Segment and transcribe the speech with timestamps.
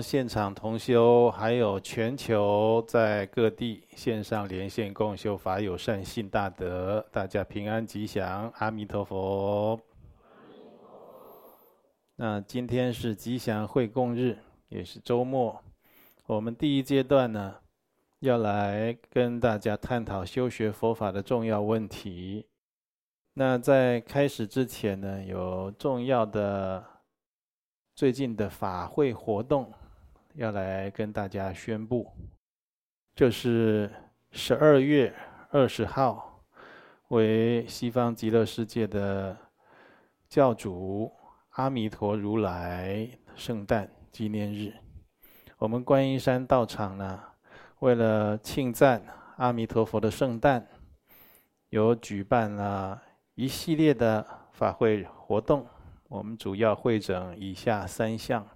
[0.00, 9.80] 现场同修，还有全球在各地线上连线共修法友善信大德，大家平安吉祥，阿弥陀佛。
[12.16, 15.62] 那今天是吉祥会共日，也是周末。
[16.26, 17.54] 我们第一阶段呢，
[18.20, 22.46] 要来跟大家探讨修学佛法的重要问题。
[23.34, 26.84] 那在开始之前呢，有重要的。
[27.94, 29.72] 最近的法会活动
[30.38, 32.12] 要来跟大家宣布，
[33.16, 33.90] 就是
[34.30, 35.12] 十二月
[35.50, 36.44] 二十号
[37.08, 39.36] 为西方极乐世界的
[40.28, 41.12] 教主
[41.54, 44.72] 阿弥陀如来圣诞纪念日。
[45.56, 47.20] 我们观音山道场呢，
[47.80, 49.02] 为了庆赞
[49.38, 50.64] 阿弥陀佛的圣诞，
[51.70, 53.02] 有举办了
[53.34, 55.66] 一系列的法会活动。
[56.06, 58.46] 我们主要会整以下三项。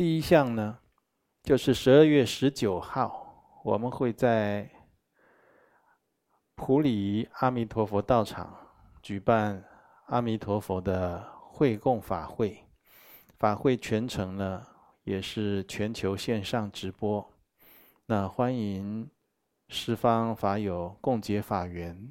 [0.00, 0.78] 第一项呢，
[1.42, 4.66] 就是十二月十九号，我们会在
[6.54, 8.56] 普里阿弥陀佛道场
[9.02, 9.62] 举办
[10.06, 12.64] 阿弥陀佛的会供法会。
[13.38, 14.66] 法会全程呢，
[15.04, 17.30] 也是全球线上直播。
[18.06, 19.06] 那欢迎
[19.68, 22.10] 十方法友共结法缘。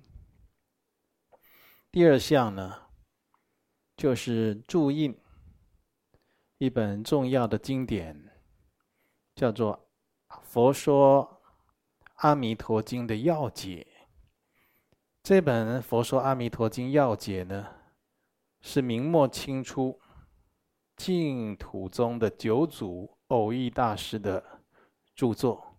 [1.91, 2.83] 第二项呢，
[3.97, 5.19] 就是注印
[6.59, 8.21] 一本重要的经典，
[9.33, 9.87] 叫做
[10.43, 11.41] 《佛说
[12.15, 13.87] 阿弥陀经》的要解。
[15.23, 17.65] 这本《佛说阿弥陀经要解》呢，
[18.59, 19.97] 是明末清初
[20.97, 24.43] 净土宗的九祖偶益大师的
[25.15, 25.77] 著作。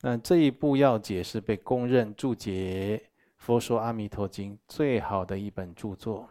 [0.00, 3.00] 那这一部要解是被公认注解
[3.36, 6.28] 《佛说阿弥陀经》最好的一本著作。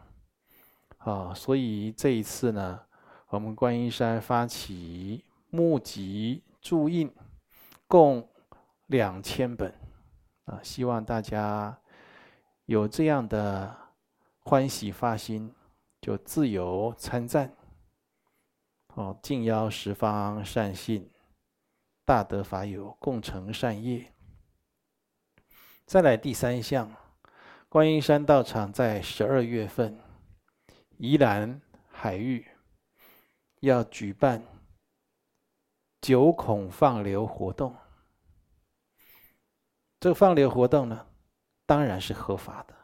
[0.98, 2.82] 啊，所以这一次呢，
[3.34, 7.12] 我们观音山发起募集注印，
[7.88, 8.30] 共
[8.86, 9.74] 两千本，
[10.46, 11.76] 啊，希望大家
[12.66, 13.76] 有这样的
[14.42, 15.52] 欢喜发心，
[16.00, 17.52] 就自由参赞。
[18.94, 21.10] 哦，敬邀十方善信、
[22.06, 24.14] 大德法友共成善业。
[25.88, 26.96] 再来第三项，
[27.68, 30.00] 观音山道场在十二月份。
[30.98, 31.60] 宜兰
[31.92, 32.46] 海域
[33.68, 34.44] 要举办
[36.02, 37.74] 九孔放流活动，
[40.00, 41.08] 这个放流活动呢，
[41.66, 42.76] 当然是合法的。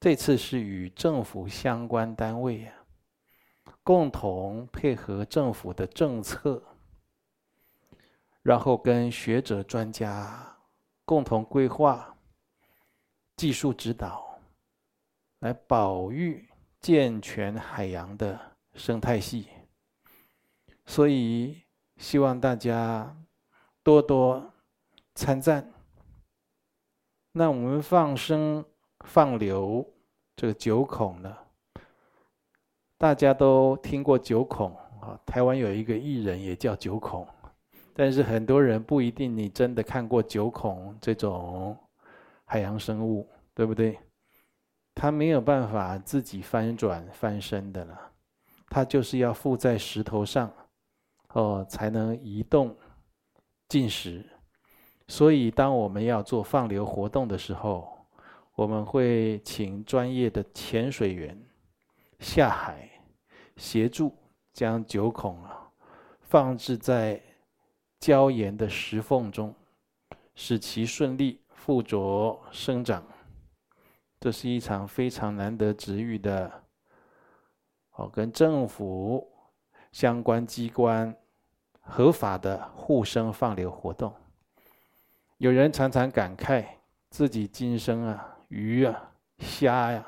[0.00, 2.74] 这次是与政府相关单位啊，
[3.82, 6.62] 共同配合政府的政策，
[8.42, 10.56] 然后跟学者专家
[11.04, 12.16] 共同规划、
[13.36, 14.38] 技术指导，
[15.40, 16.48] 来保育。
[16.80, 18.38] 健全海洋的
[18.74, 19.48] 生态系，
[20.86, 21.62] 所以
[21.96, 23.16] 希望大家
[23.82, 24.52] 多多
[25.14, 25.72] 参赞。
[27.32, 28.64] 那我们放生
[29.04, 29.84] 放流
[30.36, 31.36] 这个九孔呢，
[32.96, 37.26] 大家都听过九孔啊，台湾有一个艺人也叫九孔，
[37.92, 41.76] 但是很多人不一定你真的看过九孔这种
[42.44, 43.98] 海洋生物，对不对？
[44.94, 48.12] 它没有办法自己翻转翻身的了，
[48.68, 50.52] 它就是要附在石头上，
[51.34, 52.76] 哦，才能移动
[53.68, 54.24] 进食。
[55.06, 58.06] 所以，当我们要做放流活动的时候，
[58.54, 61.38] 我们会请专业的潜水员
[62.18, 62.88] 下海
[63.56, 64.16] 协助，
[64.52, 65.70] 将九孔啊
[66.20, 67.20] 放置在
[68.00, 69.54] 礁岩的石缝中，
[70.34, 73.04] 使其顺利附着生长。
[74.20, 76.64] 这是一场非常难得值遇的，
[77.96, 79.30] 哦，跟政府
[79.92, 81.14] 相关机关
[81.84, 84.12] 合法的护生放流活动。
[85.36, 86.64] 有人常常感慨
[87.10, 90.04] 自己今生啊，鱼啊、虾呀、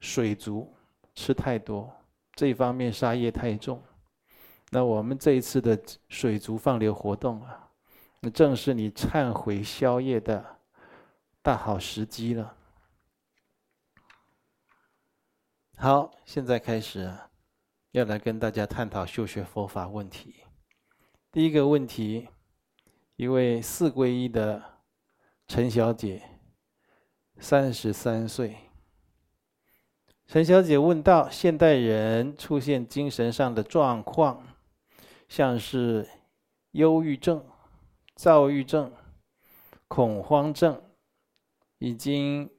[0.00, 0.72] 水族
[1.14, 1.90] 吃太多，
[2.34, 3.82] 这方面杀业太重。
[4.70, 7.68] 那我们这一次的水族放流活动啊，
[8.20, 10.44] 那正是你忏悔消业的
[11.40, 12.54] 大好时机了。
[15.78, 17.10] 好，现在开始，
[17.92, 20.34] 要来跟大家探讨修学佛法问题。
[21.30, 22.28] 第一个问题，
[23.16, 24.62] 一位四皈依的
[25.46, 26.22] 陈小姐，
[27.38, 28.56] 三十三岁。
[30.26, 34.42] 陈小姐问道：现代人出现精神上的状况，
[35.28, 36.08] 像是
[36.72, 37.44] 忧郁症、
[38.14, 38.92] 躁郁症、
[39.86, 40.82] 恐慌症，
[41.78, 42.50] 已经。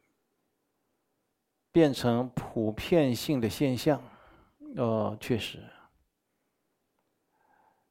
[1.72, 4.02] 变成普遍性的现象，
[4.76, 5.60] 哦，确实。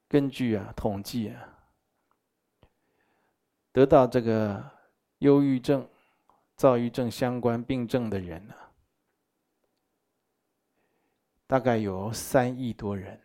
[0.09, 1.59] 根据啊统计啊，
[3.71, 4.71] 得到这个
[5.19, 5.87] 忧郁症、
[6.55, 8.55] 躁郁症相关病症的人呢，
[11.45, 13.21] 大概有三亿多人，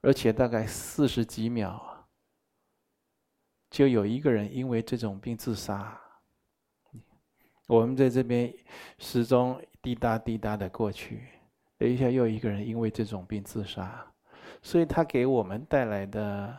[0.00, 2.08] 而且大概四十几秒啊，
[3.70, 6.00] 就有一个人因为这种病自杀。
[7.68, 8.52] 我们在这边
[8.98, 11.28] 时钟滴答滴答的过去，
[11.78, 14.12] 等一下又一个人因为这种病自杀，
[14.66, 16.58] 所以他给我们带来的，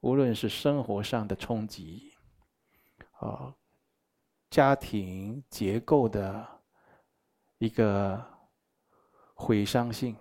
[0.00, 2.12] 无论是生活上的冲击，
[3.12, 3.54] 啊，
[4.50, 6.46] 家庭结构的
[7.56, 8.22] 一个
[9.32, 10.14] 毁伤性，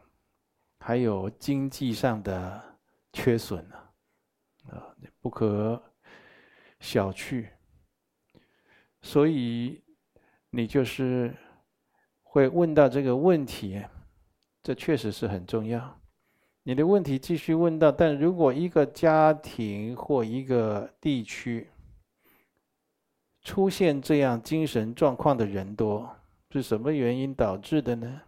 [0.79, 2.79] 还有经济上的
[3.11, 3.91] 缺损啊，
[4.71, 5.83] 啊，不可
[6.79, 7.49] 小觑，
[9.01, 9.83] 所以。
[10.55, 11.35] 你就是
[12.21, 13.83] 会问到这个问题，
[14.61, 15.99] 这确实是很重要。
[16.63, 21.67] 你的问题继续问到，但如果一个家庭或一个地区
[23.41, 26.09] 出现这样精神状况的人多，
[26.51, 28.21] 是什么原因导致的呢？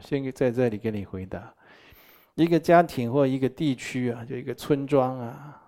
[0.00, 1.54] 先在这里给你回答：
[2.34, 5.62] 一个家庭或一个地区啊，就一个村庄啊，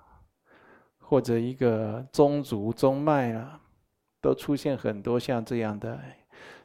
[0.98, 3.60] 或者一个宗族宗脉啊。
[4.22, 5.98] 都出现很多像这样的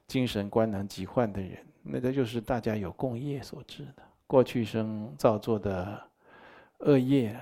[0.08, 6.01] 精神官能疾患的人，那这就是大家有共业所致的，过去生造作的
[6.80, 7.39] 恶业，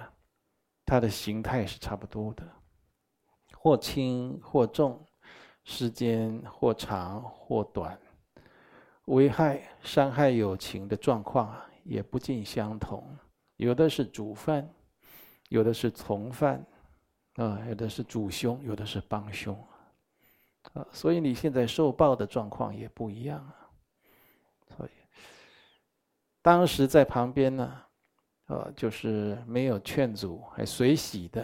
[0.86, 2.44] 它的形态是差不多的，
[3.58, 5.00] 或轻或重，
[5.64, 7.98] 时间或长或短，
[9.06, 13.04] 危害伤害有情的状况也不尽相同，
[13.56, 14.70] 有的是主犯，
[15.50, 16.66] 有的是从犯，
[17.36, 19.58] 啊，有的是主凶，有的是帮凶。
[20.74, 23.63] 啊，所以你现在受报的状况也不一样啊。
[26.44, 27.82] 当时在旁边呢，
[28.46, 31.44] 呃，就是没有劝阻，还随喜的，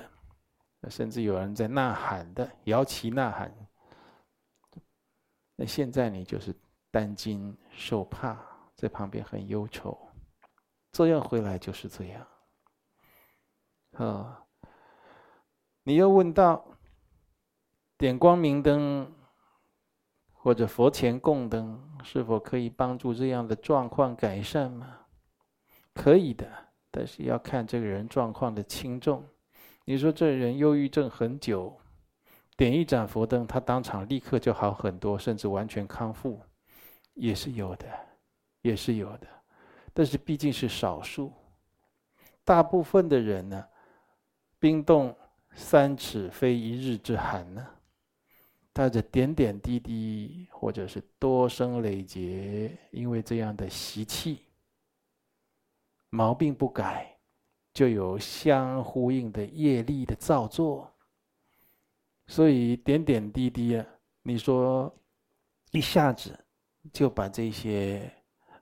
[0.89, 3.51] 甚至有人在呐喊的，摇旗呐喊。
[5.55, 6.53] 那现在你就是
[6.91, 8.37] 担惊受怕，
[8.75, 9.97] 在旁边很忧愁，
[10.91, 12.27] 这样回来就是这样。
[13.93, 14.45] 啊，
[15.81, 16.63] 你又问到。
[17.97, 19.13] 点光明灯
[20.41, 24.99] 或者佛前供灯，是否可以帮助这样的状况改善吗？
[25.93, 26.49] 可以的，
[26.89, 29.21] 但是要看这个人状况的轻重。
[29.83, 31.77] 你说这人忧郁症很久，
[32.55, 36.39] 点一盏佛灯，他当场立刻就好很多，甚至完全康复，
[37.15, 37.85] 也是有的，
[38.61, 39.27] 也是有的。
[39.93, 41.33] 但是毕竟是少数，
[42.45, 43.65] 大部分的人呢，
[44.57, 45.13] 冰冻
[45.53, 47.67] 三尺非一日之寒呢。
[48.79, 54.45] 带着点点滴滴，或者是多生累劫，因为这样的习气，
[56.09, 57.19] 毛病不改，
[57.73, 60.89] 就有相呼应的业力的造作。
[62.27, 63.85] 所以点点滴滴啊，
[64.21, 64.97] 你说
[65.71, 66.39] 一下子
[66.93, 68.09] 就把这些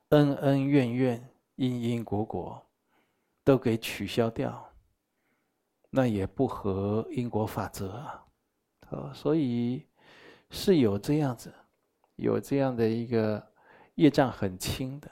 [0.09, 2.59] 恩恩怨怨、因因果果
[3.43, 4.67] 都给取消掉，
[5.91, 9.13] 那也不合因果法则啊。
[9.13, 9.86] 所以。
[10.49, 11.53] 是有这样子，
[12.15, 13.45] 有这样的一个
[13.95, 15.11] 业障很轻的，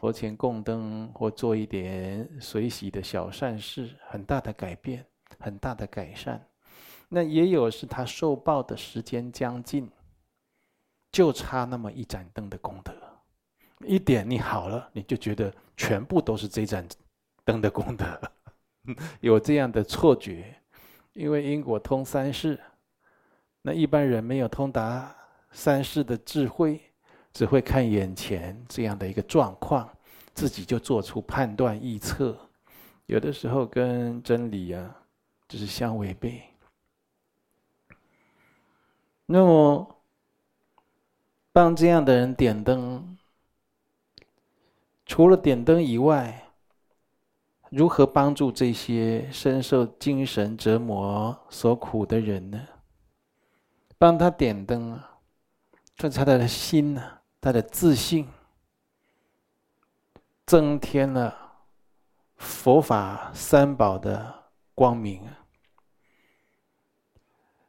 [0.00, 5.04] 佛前供灯或做一点随喜的小善事，很大的改变，
[5.38, 6.46] 很大的改善。
[7.08, 9.90] 那也有是他受报的时间将近，
[11.12, 12.92] 就差那么一盏灯的功德，
[13.86, 16.86] 一点你好了，你就觉得全部都是这盏
[17.44, 18.20] 灯的功德，
[19.20, 20.56] 有这样的错觉，
[21.12, 22.58] 因为因果通三世。
[23.62, 25.14] 那一般人没有通达
[25.50, 26.80] 三世的智慧，
[27.32, 29.88] 只会看眼前这样的一个状况，
[30.32, 32.36] 自己就做出判断臆测，
[33.06, 34.96] 有的时候跟真理啊，
[35.46, 36.42] 就是相违背。
[39.26, 39.96] 那么
[41.52, 43.18] 帮这样的人点灯，
[45.04, 46.44] 除了点灯以外，
[47.68, 52.66] 如何帮助这些深受精神折磨所苦的人呢？
[54.00, 55.20] 帮他点灯啊，
[55.96, 58.26] 让他的心呢，他的自信
[60.46, 61.66] 增添了
[62.36, 65.44] 佛法三宝的光明啊。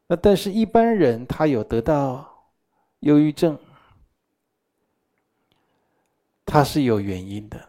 [0.08, 2.54] 那但是，一般人他有得到
[3.02, 3.60] 忧郁症，
[6.46, 7.68] 他是有原因的。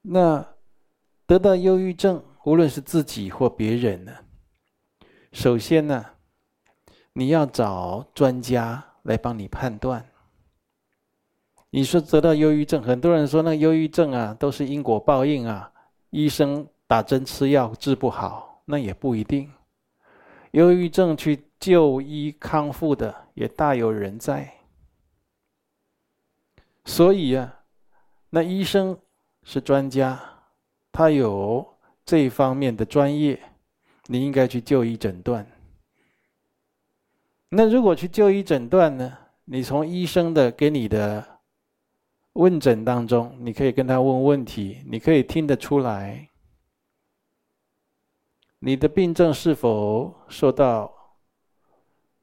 [0.00, 0.54] 那
[1.26, 4.24] 得到忧郁症，无论是自己或别人呢，
[5.32, 6.14] 首先呢。
[7.12, 10.04] 你要找专家来帮你判断，
[11.70, 15.72] 你说得到忧郁症，很多人说那忧郁症啊都是因果报应啊，
[16.10, 19.50] 医生打针吃药治不好，那也不一定。
[20.52, 24.54] 忧郁症去就医康复的也大有人在。
[26.84, 27.60] 所以啊，
[28.30, 28.96] 那医生
[29.42, 30.18] 是专家，
[30.90, 31.66] 他有
[32.04, 33.38] 这方面的专业，
[34.06, 35.46] 你应该去就医诊断。
[37.50, 39.18] 那如果去就医诊断呢？
[39.44, 41.38] 你从医生的给你的。
[42.34, 46.28] 问诊当中，你可以跟他问问题，你可以听得出来，
[48.60, 51.16] 你的病症是否受到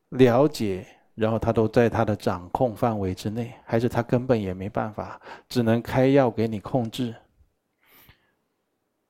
[0.09, 7.13] 了解，然后他都在他的掌控范围之内，还是他根本也没办法，只能开药给你控制，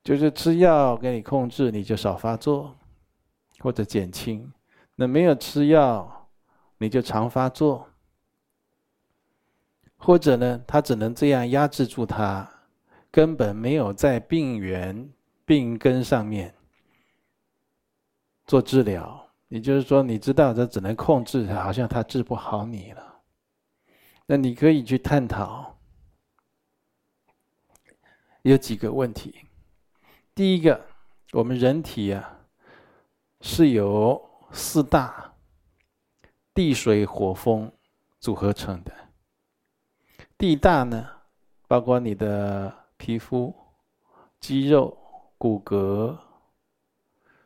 [0.02, 2.74] 就是吃药给你控制，你就少发作
[3.60, 4.50] 或者减轻；
[4.96, 6.28] 那没有吃药，
[6.78, 7.88] 你就常发作。
[9.98, 12.48] 或者呢，他只能这样压制住他，
[13.10, 15.10] 根本没有在病源、
[15.44, 16.54] 病根上面
[18.46, 19.22] 做治疗。
[19.48, 23.20] 也就是说，你知道这只能控制，好像他治不好你了。
[24.26, 25.78] 那你可以去探讨，
[28.42, 29.46] 有几个问题。
[30.34, 30.84] 第一个，
[31.32, 32.40] 我们人体啊
[33.40, 34.20] 是由
[34.56, 35.34] 四大
[36.54, 37.70] 地、水、火、风
[38.18, 38.92] 组合成的。
[40.38, 41.06] 地大呢，
[41.68, 43.54] 包括你的皮肤、
[44.40, 44.96] 肌肉、
[45.36, 46.18] 骨骼；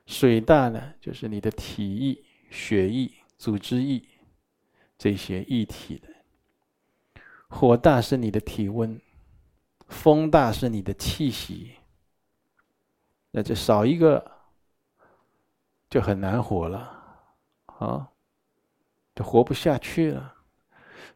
[0.06, 4.00] 水大呢，就是你的体液、血液、组织液
[4.96, 6.08] 这些液体的；
[7.48, 8.96] 火大是你的体温；
[9.88, 11.72] 风大是你的气息。
[13.32, 14.30] 那就少一个，
[15.88, 16.99] 就很难活了，
[17.80, 18.08] 啊，
[19.14, 20.32] 就活不下去了。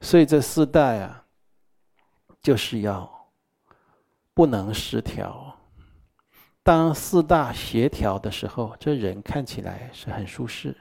[0.00, 1.20] 所以这四大呀。
[2.44, 3.10] 就是要
[4.34, 5.56] 不能失调。
[6.62, 10.76] 当四大协调的时候，这人看起来是很舒适、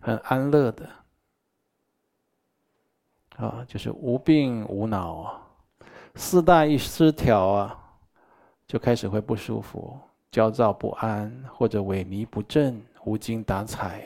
[0.00, 0.90] 很安乐的。
[3.36, 5.40] 啊，就是无病无恼啊。
[6.16, 7.78] 四大一失调啊，
[8.66, 9.96] 就开始会不舒服、
[10.32, 14.04] 焦躁不安，或者萎靡不振、无精打采。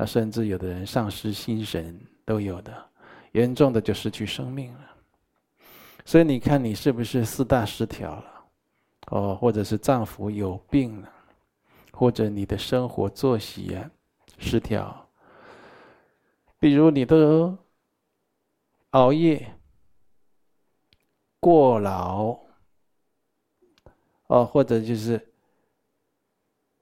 [0.00, 2.90] 啊，甚至有的人丧失心神都有的，
[3.32, 4.80] 严重的就失去生命了。
[6.06, 8.44] 所以你看，你是不是四大失调了？
[9.08, 11.12] 哦，或者是脏腑有病了，
[11.92, 13.90] 或者你的生活作息啊
[14.38, 15.06] 失调。
[16.58, 17.54] 比如你都
[18.90, 19.54] 熬夜、
[21.40, 22.38] 过劳，
[24.28, 25.30] 哦，或者就是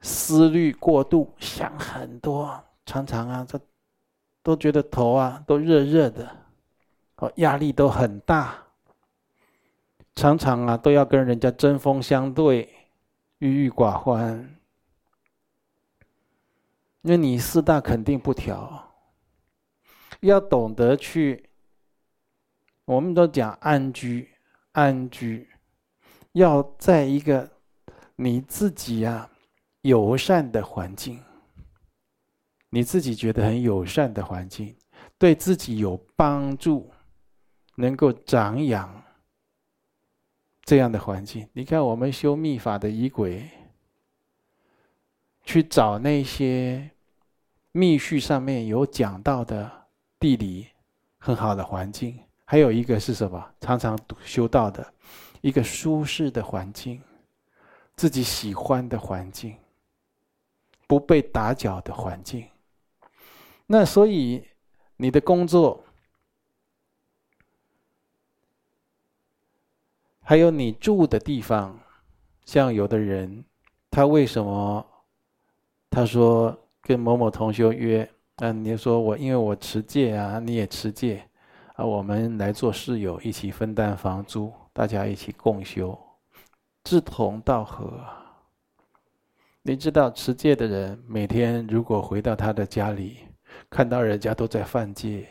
[0.03, 3.61] 思虑过度，想很多，常常啊，这
[4.43, 6.35] 都觉得头啊都热热的，
[7.17, 8.57] 哦，压力都很大。
[10.15, 12.67] 常常啊，都要跟人家针锋相对，
[13.41, 14.57] 郁郁寡欢。
[17.03, 18.91] 那你四大肯定不调，
[20.21, 21.51] 要懂得去。
[22.87, 24.31] 我们都讲安居，
[24.73, 25.51] 安居，
[26.33, 27.51] 要在一个
[28.17, 29.31] 你自己啊
[29.83, 31.23] 友善的环境，
[32.71, 34.77] 你自己觉得很友善的环境，
[35.17, 36.91] 对自己有帮助，
[37.77, 39.03] 能够长养。
[40.65, 43.49] 这样的环境，你看我们修密法的仪轨，
[45.43, 46.91] 去找那些
[47.73, 49.71] 密续上面有讲到的
[50.21, 50.67] 地理
[51.17, 53.51] 很好的环境，还有一个是什么？
[53.63, 54.87] 常常修到的
[55.41, 57.01] 一个舒适的环境，
[57.97, 59.57] 自己喜欢的环境，
[60.87, 62.47] 不被打搅的环境。
[63.69, 64.43] 那所以
[64.97, 65.85] 你的工作。
[70.21, 71.81] 还有你住的地方，
[72.45, 73.43] 像有的人，
[73.91, 74.87] 他为什么？
[75.89, 81.27] 他说跟某某同学约，嗯，你说我因为我持戒啊，你也持戒，
[81.77, 85.99] 啊，我们来做室友，一起分担房租，大家一起共修，
[86.85, 87.99] 志同道合。
[89.63, 93.21] 你知道持戒的人，每天如果回到他的家里，
[93.71, 95.29] 看到人家都在犯戒，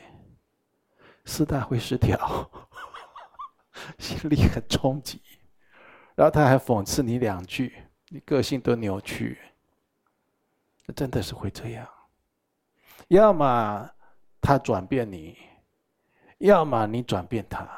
[1.25, 2.49] 四大会失调。
[3.99, 5.21] 心里很冲击，
[6.15, 7.73] 然后他还讽刺你两句，
[8.09, 9.37] 你个性都扭曲，
[10.95, 11.87] 真的是会这样。
[13.07, 13.89] 要么
[14.41, 15.37] 他转变你，
[16.39, 17.69] 要么你转变他，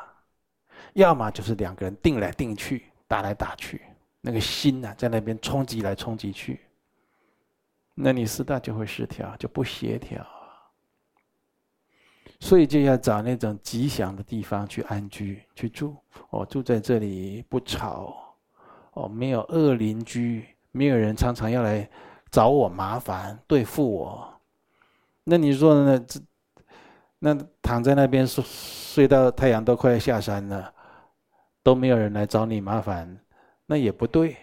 [0.94, 3.82] 要么就是两个人定来定去，打来打去，
[4.22, 6.62] 那个心呐，在那边冲击来冲击去，
[7.94, 10.26] 那你四大就会失调，就不协调。
[12.40, 15.96] 所以就要找那种吉祥的地方去安居去住。
[16.30, 18.36] 哦，住在这里不吵，
[18.94, 21.88] 哦，没有恶邻居，没有人常常要来
[22.32, 24.34] 找我麻烦对付我。
[25.24, 26.00] 那你说呢？
[26.08, 26.20] 这
[27.20, 30.74] 那躺在那边睡睡到太阳都快要下山了，
[31.62, 33.20] 都没有人来找你麻烦，
[33.66, 34.38] 那也不对。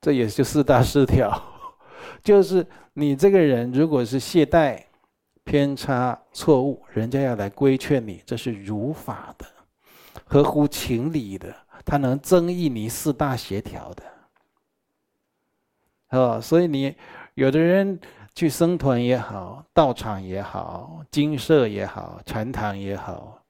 [0.00, 1.30] 这也是四大失条，
[2.24, 4.82] 就是你这个人如果是懈怠。
[5.44, 9.46] 偏差错误，人家要来规劝你，这是如法的，
[10.24, 14.04] 合乎情理的，它能增益你四大协调的，
[16.10, 16.94] 哦，所以你
[17.34, 17.98] 有的人
[18.34, 23.42] 去僧团也好，道场也好，精舍也好，禅堂也好，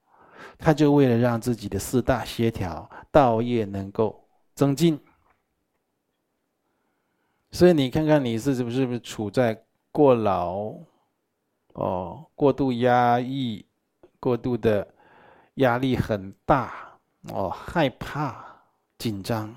[0.57, 4.99] 他就为了让自己的四大协调道业能够增进。
[7.51, 10.73] 所以你看看你是不是不是处在过劳？
[11.73, 13.65] 哦，过度压抑，
[14.19, 14.87] 过度的
[15.55, 16.99] 压力很大，
[17.29, 18.45] 哦，害怕、
[18.97, 19.55] 紧张。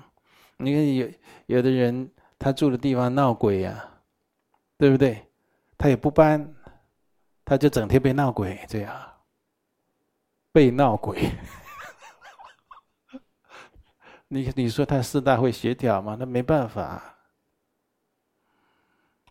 [0.57, 1.07] 你看有
[1.45, 4.01] 有的人，他住的地方闹鬼呀、啊，
[4.77, 5.23] 对不对？
[5.77, 6.55] 他也不搬，
[7.45, 8.95] 他就整天被闹鬼，这样
[10.51, 11.31] 被闹鬼。
[14.29, 16.17] 你你说他四大会协调吗？
[16.19, 17.15] 那没办法。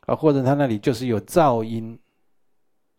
[0.02, 1.98] 啊，或者他那里就是有噪音。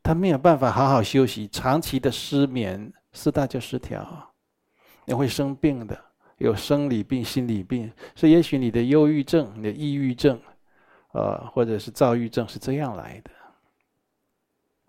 [0.07, 4.33] 他没有办法好好休息，长期的失眠，四大就失调，
[5.03, 6.01] 你会生病的，
[6.37, 7.91] 有生理病、心理病。
[8.15, 10.41] 所以，也许你的忧郁症、你的抑郁症，
[11.11, 13.31] 呃，或者是躁郁症是这样来的。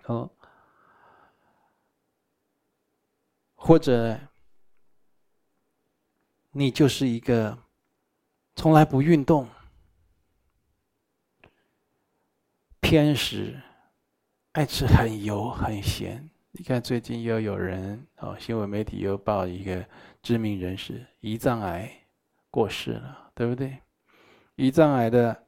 [0.05, 0.31] 哦，
[3.57, 4.17] 或者
[6.53, 7.59] 你就是一个
[8.55, 9.49] 从来不运动、
[12.81, 13.61] 偏食。
[14.59, 19.87] 爱吃很油很咸，你看最近又有人哦，新闻媒体又报一个
[20.21, 21.89] 知名人士胰脏癌
[22.51, 23.79] 过世了，对不对？
[24.57, 25.45] 胰脏癌的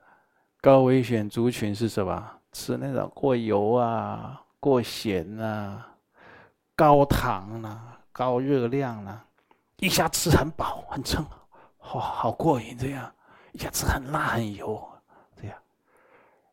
[0.60, 2.24] 高危险族群是什么？
[2.52, 5.88] 吃那种过油啊、过咸啊、
[6.76, 9.26] 高糖啊、高热量啊，
[9.78, 11.26] 一下吃很饱很撑，
[11.94, 13.10] 哇，好过瘾这样；
[13.54, 14.88] 一下吃很辣很油。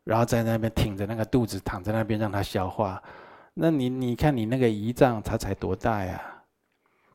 [0.08, 3.02] 然后在那边挺着那个肚子，躺在那边让它消化。
[3.52, 6.18] 那你你看你那个胰脏它才多大呀？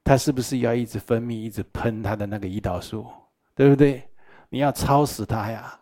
[0.04, 3.08] 它是不是要一直分泌，一直喷它的那个胰岛素，
[3.56, 4.08] 对不对？
[4.48, 5.80] 你要操死它呀！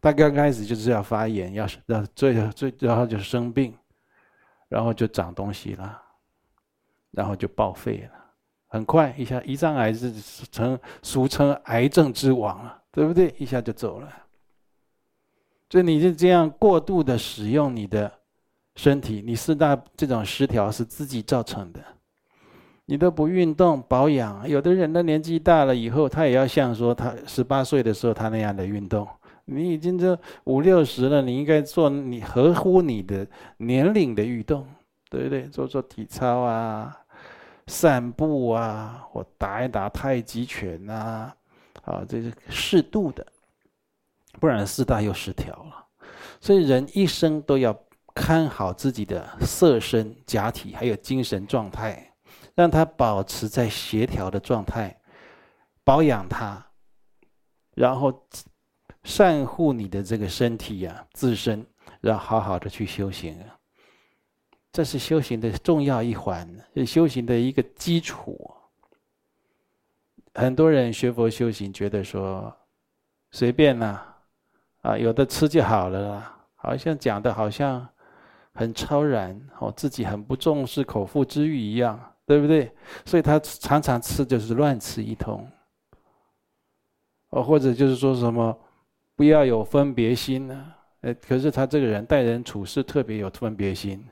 [0.00, 3.76] 它刚开始就是要发炎，要让最最然后就生病，
[4.70, 6.00] 然后就长东西了，
[7.10, 8.18] 然后就报废了。
[8.68, 10.10] 很快一下，胰脏癌是
[10.50, 13.34] 成俗称癌症之王了，对不对？
[13.36, 14.10] 一下就走了。
[15.70, 18.10] 所以你就这样过度的使用你的
[18.76, 21.80] 身体，你四大这种失调是自己造成的。
[22.86, 29.06] 你都不运动保养，有的人的年纪大了以后，他也要像说他十八岁的时候他那样的运动。
[29.44, 33.26] 你已经这五六十了，你应该做你合乎你的
[33.58, 34.66] 年龄的运动，
[35.10, 35.42] 对不对？
[35.48, 36.96] 做做体操啊，
[37.66, 41.34] 散步啊，或打一打太极拳啊，
[41.84, 43.26] 啊，这是适度的。
[44.38, 45.86] 不然四大又失调了，
[46.40, 47.78] 所以人一生都要
[48.14, 52.14] 看好自己的色身、假体，还有精神状态，
[52.54, 55.00] 让它保持在协调的状态，
[55.84, 56.64] 保养它，
[57.74, 58.26] 然后
[59.04, 61.66] 善护你的这个身体呀、啊，自身，
[62.00, 63.38] 然后好好的去修行，
[64.72, 68.54] 这是修行的重要一环，是修行的一个基础。
[70.34, 72.54] 很多人学佛修行，觉得说
[73.30, 74.07] 随便呐、
[74.82, 77.86] 啊，有的吃就好了啦，好像讲的好像
[78.54, 82.72] 很超然哦，自己很不重视口腹之欲一样，对不对？
[83.04, 85.46] 所以他常常吃就是乱吃一通，
[87.30, 88.56] 哦，或者就是说什么
[89.16, 90.74] 不要有分别心呢？
[91.00, 94.04] 呃，可是他这个人待人处事特别有分别心，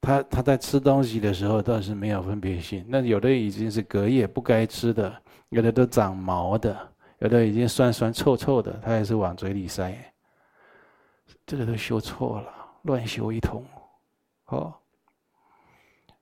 [0.00, 5.14] 他他在吃东西的时候倒是没有分别心，那有的已经是隔夜不该吃的，
[5.50, 6.76] 有的都长毛的。
[7.26, 9.92] 有的已经酸酸臭臭的，他也是往嘴里塞，
[11.44, 13.64] 这个都修错了，乱修一通，
[14.44, 14.72] 哦，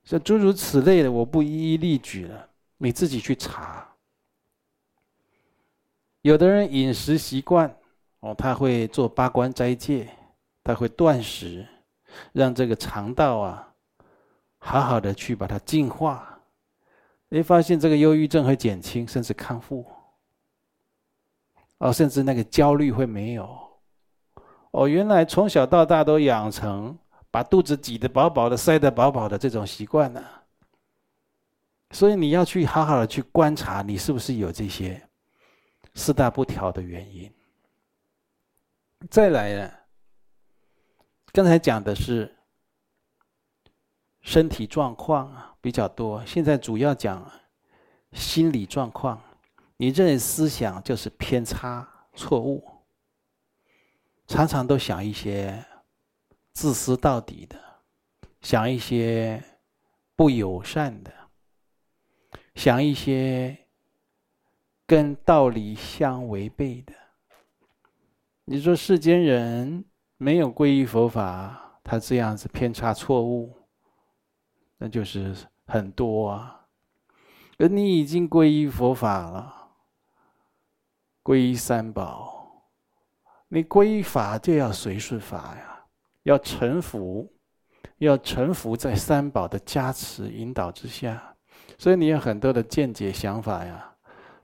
[0.03, 3.87] 这诸如此类的，我不一一例举了，你自己去查。
[6.23, 7.77] 有的人饮食习惯，
[8.21, 10.09] 哦，他会做八关斋戒，
[10.63, 11.69] 他会断食，
[12.33, 13.75] 让这个肠道啊，
[14.57, 16.41] 好好的去把它净化，
[17.29, 19.85] 你发现这个忧郁症会减轻，甚至康复。
[21.85, 23.47] 哦，甚至那个焦虑会没有。
[24.71, 26.99] 哦，原来从小到大都养成
[27.31, 30.25] 把肚子挤得饱饱的、塞得饱饱的这种习惯呢。
[31.91, 35.07] 所以你要去好好的去观察，你是不是有这些
[35.95, 37.31] 四大不调的原因。
[39.11, 39.71] 再来呢，
[41.33, 42.35] 刚才讲的是
[44.23, 47.31] 身体状况啊比较多，现在主要讲
[48.13, 49.21] 心理状况。
[49.77, 52.65] 你这人思想就是偏差、错误，
[54.27, 55.65] 常常都想一些
[56.53, 57.59] 自私到底的，
[58.41, 59.43] 想一些
[60.15, 61.13] 不友善的，
[62.55, 63.67] 想一些
[64.87, 66.95] 跟道理相违背的。
[68.45, 69.85] 你说世间人
[70.17, 73.53] 没有皈依佛法，他这样子偏差错误，
[74.79, 75.35] 那就是
[75.67, 76.67] 很多啊。
[77.59, 79.64] 而你已经皈依佛法了，
[81.25, 82.63] 皈依三宝，
[83.49, 85.87] 你皈依法就要随顺法呀，
[86.25, 87.33] 要臣服，
[87.97, 91.35] 要臣服在三宝的加持引导之下。
[91.79, 93.97] 所以你有很多的见解想法呀，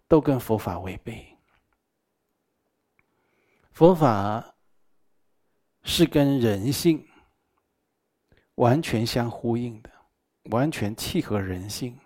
[0.08, 1.36] 都跟佛法违背。
[3.72, 4.54] 佛法
[5.82, 7.06] 是跟人性
[8.54, 9.90] 完全相呼应的，
[10.50, 11.98] 完全契合人性。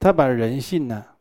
[0.00, 1.13] 他把人性呢，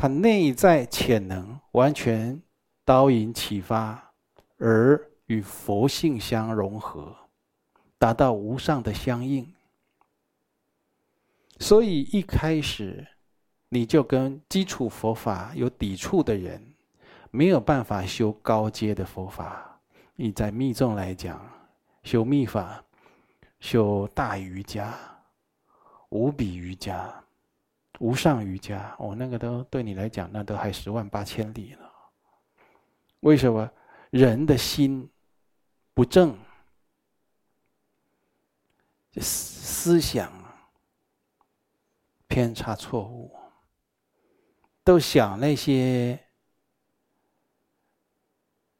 [0.00, 2.40] 他内在潜能完全
[2.84, 4.12] 导引启发，
[4.56, 7.16] 而与佛性相融合，
[7.98, 9.52] 达到无上的相应。
[11.58, 13.04] 所以一开始
[13.70, 16.64] 你就跟基础佛法有抵触的人。
[17.30, 19.80] 没有办法修高阶的佛法。
[20.14, 21.44] 你在密宗来讲，
[22.04, 22.82] 修密法、
[23.58, 24.94] 修大瑜伽、
[26.08, 27.12] 无比瑜伽、
[27.98, 31.90] 无上瑜伽，哦，那个都对你来讲，那都还十万八千里了。
[33.20, 33.70] 为什么？
[34.10, 35.10] 人的心
[35.94, 36.38] 不正，
[39.20, 40.32] 思想
[42.26, 43.34] 偏差错误，
[44.84, 46.18] 都想那些。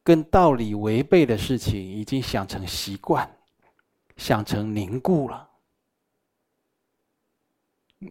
[0.01, 3.29] 跟道理违背的事情，已经想成习惯，
[4.17, 5.48] 想成凝固了，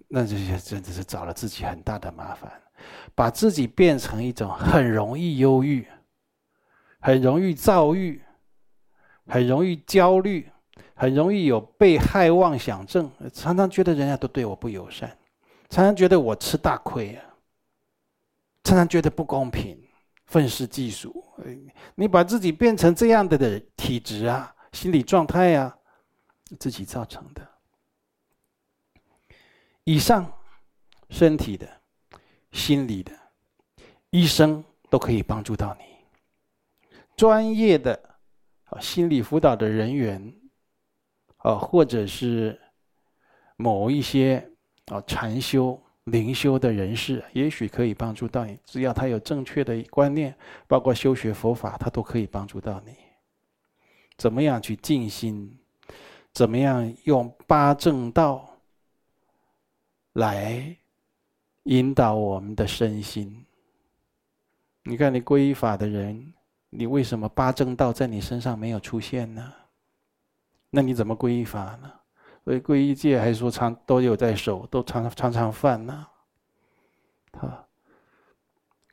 [0.09, 2.53] 那这些真的是找了自己很大的麻烦，
[3.15, 5.87] 把自己变成一种很容易忧郁、
[7.01, 8.21] 很容易躁郁、
[9.27, 10.51] 很容易焦虑、
[10.95, 15.17] 很容易有被害妄想症，常常觉得人家都对我不友善，
[15.69, 17.25] 常常觉得我吃大亏啊，
[18.65, 19.85] 常常觉得不公平。
[20.27, 21.25] 愤世嫉俗，
[21.95, 25.75] 你把自己变成这样的的体质啊，心理状态啊，
[26.61, 27.41] 自己造成的。
[29.91, 30.31] 以上，
[31.09, 31.67] 身体的、
[32.53, 33.11] 心理的，
[34.11, 35.85] 医生都可以帮助到你。
[37.17, 37.99] 专业的
[38.65, 40.31] 啊，心理辅导的人员
[41.39, 42.61] 啊，或者是
[43.57, 44.53] 某一些
[44.89, 45.83] 啊禅修。
[46.05, 52.95] 灵修的人士也许可以帮助到你，只要他有正确的观念，包括修学佛法，他都可以帮助到你。
[54.19, 55.59] 怎么样去静心？
[56.35, 58.48] 怎么样用八正道
[60.19, 60.77] 来
[61.63, 63.45] 引导我们的身心？
[64.83, 66.35] 你看，你皈依法的人，
[66.71, 69.53] 你为什么八正道在你身上没有出现呢？
[70.71, 71.93] 那你怎么皈依法呢？
[72.45, 76.07] 所以皈依戒还是说常都有在守，都常常常犯呢。
[77.33, 77.65] 啊，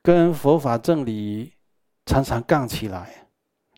[0.04, 1.54] 跟佛法正理
[2.06, 3.28] 常常杠起来，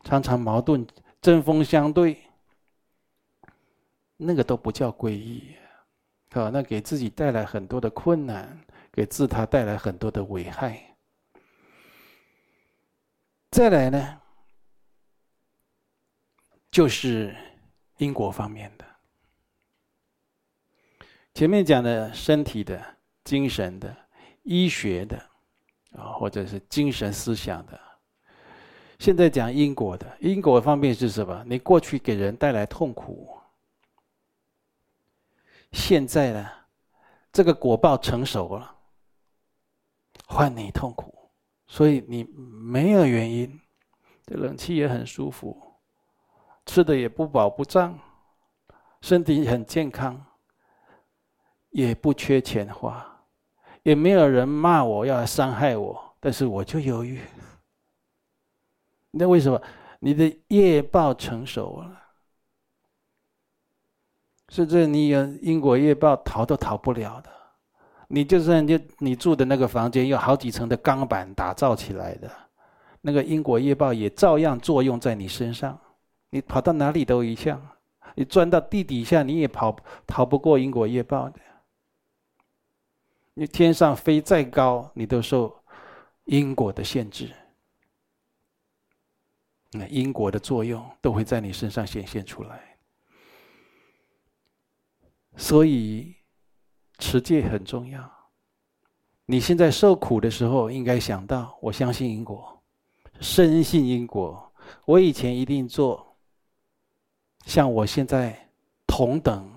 [0.03, 0.85] 常常矛盾，
[1.21, 2.17] 针锋相对，
[4.17, 5.55] 那个都不叫皈依，
[6.31, 8.59] 啊，那给自己带来很多的困难，
[8.91, 10.95] 给自他带来很多的危害。
[13.49, 14.21] 再来呢，
[16.69, 17.35] 就是
[17.97, 18.85] 因果方面的。
[21.33, 22.83] 前面讲的身体的、
[23.23, 23.95] 精神的、
[24.43, 25.17] 医学的，
[25.91, 27.79] 啊，或者是精神思想的。
[28.99, 31.43] 现在讲因果的，因果方面是什么？
[31.47, 33.36] 你过去给人带来痛苦，
[35.77, 36.49] 现在呢，
[37.31, 38.75] 这个果报成熟了，
[40.25, 41.13] 换你痛苦，
[41.67, 43.61] 所以你没有原因，
[44.25, 45.55] 这冷气也很舒服，
[46.65, 47.97] 吃的也不饱不胀，
[49.01, 50.21] 身体很健康。
[51.69, 53.05] 也不缺钱花，
[53.83, 57.21] 也没有人骂我要伤害我，但是我就犹豫。
[59.11, 59.61] 那为什么？
[59.99, 62.01] 你的业报成熟了，
[64.49, 67.29] 甚至你有因果业报，逃都逃不了的。
[68.09, 72.31] 你就算你你住的那个房间有好几层的钢板打造起来的，
[73.01, 75.77] 那个因果业报也照样作用在你身上，
[76.29, 77.61] 你跑到哪里都一样，
[78.15, 81.39] 你钻到地底下，你也跑逃不过因果业报的。
[83.33, 85.53] 你天上飞再高，你都受
[86.23, 87.29] 因果的限制。
[89.73, 92.66] 那因果的作用都会在你身上显现出来。
[95.37, 96.15] 所以
[96.97, 98.11] 持戒很重要。
[99.27, 102.61] 你现在受苦的时候，应该想到：我相信因果，
[103.19, 104.51] 深信因果。
[104.83, 106.17] 我以前一定做
[107.45, 108.49] 像我现在
[108.85, 109.49] 同等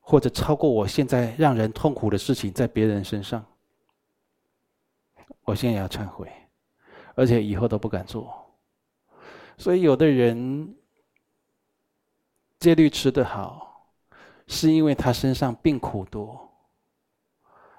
[0.00, 3.44] 或者超过我现在让人痛苦的事情，在别人身上。
[5.42, 6.30] 我现在要忏悔，
[7.14, 8.32] 而且以后都不敢做。
[9.58, 10.76] 所以，有的人
[12.58, 13.65] 戒律持得好，
[14.46, 16.50] 是因为他身上病苦多。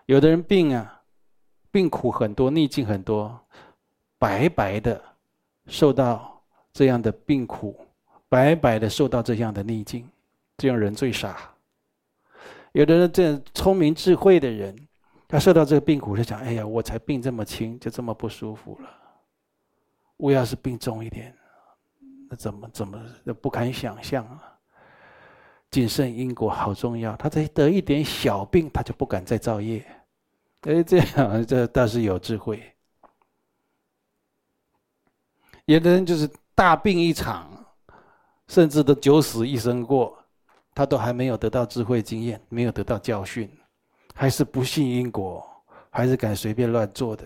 [0.05, 0.93] 有的人病啊。
[1.69, 3.39] 病苦很多，逆境很多，
[4.17, 4.99] 白白的
[5.67, 6.41] 受到
[6.73, 7.85] 这样的病苦，
[8.29, 10.09] 白白的受到这样的逆境，
[10.57, 11.37] 这样人最傻。
[12.71, 14.75] 有的人这聪明智慧的人，
[15.27, 18.89] 他受到这个病苦，就想：哎呀，我才病这么轻，就这么不舒服了。
[20.15, 21.35] 我要是病重一点，
[22.27, 22.99] 那怎么怎么
[23.39, 24.56] 不敢想象啊！
[25.69, 29.85] 谨慎因果好重要，他才得一点小病，他就不敢再造业。
[30.61, 32.63] 哎，这样这倒是有智慧。
[35.65, 37.51] 有的人就是大病一场，
[38.47, 40.17] 甚至都九死一生过，
[40.73, 43.51] 他都还没有得到智慧经验，没有得到教训，
[44.15, 45.45] 还是不信因果，
[45.89, 47.25] 还是敢随便乱做的。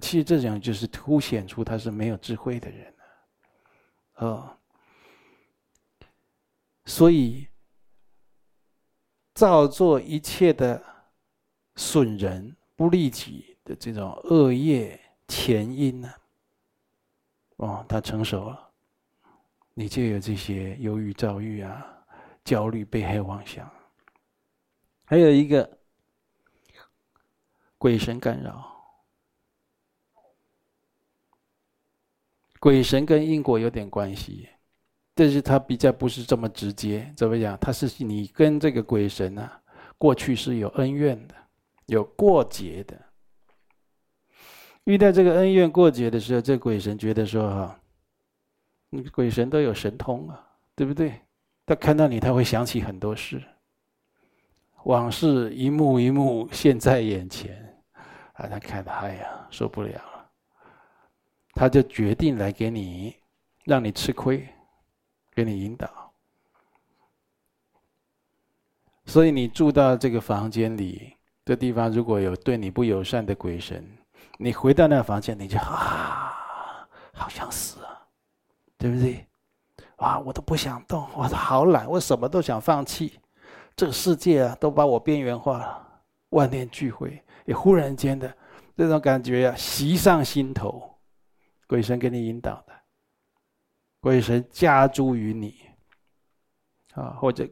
[0.00, 2.94] 其实这种就是凸显出他是没有智慧的人
[4.14, 4.26] 啊。
[4.26, 4.56] 哦，
[6.86, 7.46] 所以
[9.34, 10.94] 造作一切的。
[11.76, 16.14] 损人不利己的这种恶业前因呢？
[17.56, 18.70] 哦，他成熟了，
[19.74, 21.84] 你就有这些忧郁、躁郁啊、
[22.44, 23.68] 焦虑、被害妄想，
[25.04, 25.78] 还有一个
[27.76, 28.72] 鬼神干扰。
[32.60, 34.48] 鬼神跟因果有点关系，
[35.14, 37.12] 但是他比较不是这么直接。
[37.16, 37.56] 怎么讲？
[37.58, 39.60] 他是你跟这个鬼神啊，
[39.96, 41.34] 过去是有恩怨的。
[41.86, 42.98] 有过节的，
[44.84, 47.78] 遇到这个恩怨过节的时候，这鬼神觉得说：“哈，
[48.88, 51.20] 你鬼神都有神通啊，对不对？
[51.66, 53.42] 他看到你，他会想起很多事，
[54.84, 57.54] 往事一幕一幕现在眼前，
[58.32, 60.30] 啊，他看的哎呀受不了了，
[61.52, 63.14] 他就决定来给你，
[63.64, 64.48] 让你吃亏，
[65.34, 65.88] 给你引导。
[69.06, 71.12] 所以你住到这个房间里。”
[71.46, 73.86] 这地方如果有对你不友善的鬼神，
[74.38, 78.00] 你回到那个房间，你就啊，好想死啊，
[78.78, 79.26] 对不对？
[79.96, 83.20] 啊，我都不想动，我都好懒，我什么都想放弃，
[83.76, 85.86] 这个世界啊，都把我边缘化了，
[86.30, 87.22] 万念俱灰。
[87.44, 88.34] 你忽然间的
[88.74, 90.98] 这种感觉啊，袭上心头，
[91.66, 92.73] 鬼神给你引导的，
[94.04, 95.58] 鬼神加诸于你，
[96.92, 97.48] 啊，或者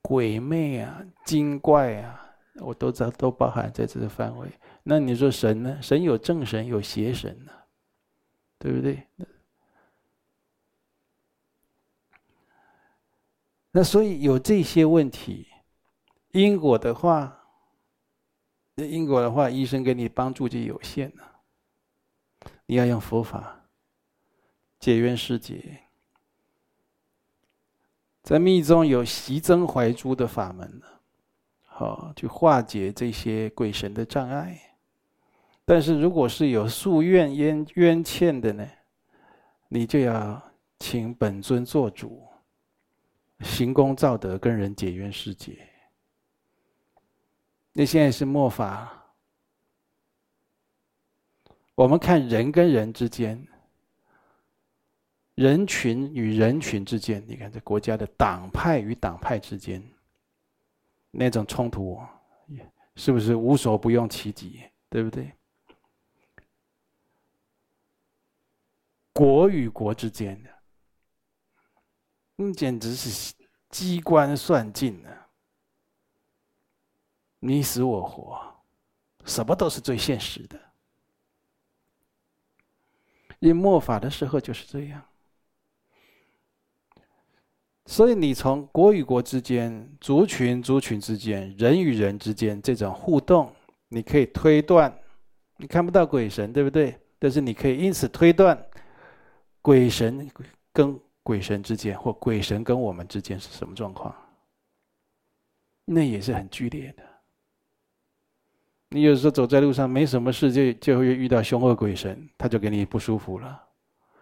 [0.00, 2.24] 鬼魅啊、精怪啊。
[2.60, 4.48] 我都知道，都包含在这个范围。
[4.84, 5.82] 那你说神呢？
[5.82, 7.52] 神有正神，有邪神呢，
[8.60, 9.08] 对不对？
[13.72, 15.48] 那所以有这些问题，
[16.30, 17.44] 因果的话，
[18.76, 21.40] 因果的话，医生给你帮助就有限了。
[22.66, 23.68] 你要用佛法
[24.78, 25.87] 解冤释结，
[28.28, 30.86] 在密宗有习增怀诛的法门呢。
[31.62, 34.60] 好，去化解这些鬼神的障碍。
[35.64, 38.68] 但是，如果是有宿怨冤冤欠的呢，
[39.68, 40.42] 你就要
[40.78, 42.28] 请本尊做主，
[43.40, 45.56] 行功造德，跟人解冤释结。
[47.72, 49.06] 那现在是末法，
[51.74, 53.48] 我们看人跟人之间，
[55.38, 59.80] 人群与人群之间，你看这国家的党派与党派之间。
[61.12, 61.96] 那种冲突，
[62.96, 64.60] 是不是无所不用其极？
[64.90, 65.32] 对不对？
[69.12, 70.50] 国与国之间的，
[72.34, 73.32] 那简直是
[73.70, 75.28] 机关算尽了，
[77.38, 78.60] 你死我活，
[79.24, 80.60] 什么都是最现实的。
[83.38, 85.07] 因末法的时候就是这样。
[87.90, 93.50] 所以，你从国与国之间、族群族群之间、人与人之间这种互动，
[93.88, 94.94] 你可以推断，
[95.56, 96.94] 你看不到鬼神，对不对？
[97.18, 98.62] 但是你可以因此推断，
[99.62, 100.30] 鬼神
[100.70, 104.14] 跟鬼神之间，或鬼神跟我们之间是什么状况？
[105.86, 107.02] 那也是很剧烈的。
[108.90, 113.58] 你有时候走在路上，没什么事就就会遇到凶恶鬼神，他就给你不舒服了。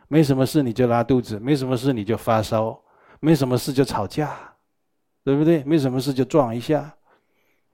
[0.06, 2.80] 没什么事你就拉肚子，没什么事你就发烧，
[3.20, 4.38] 没什么事就吵架，
[5.24, 5.64] 对不对？
[5.64, 6.94] 没什么事就撞一下。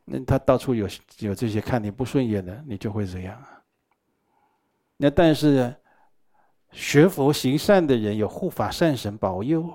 [0.04, 3.40] 那他到处有有这些看你不顺眼的，你就会这样。
[4.96, 5.74] 那但是
[6.70, 9.72] 学佛行善的人有护法善神保佑，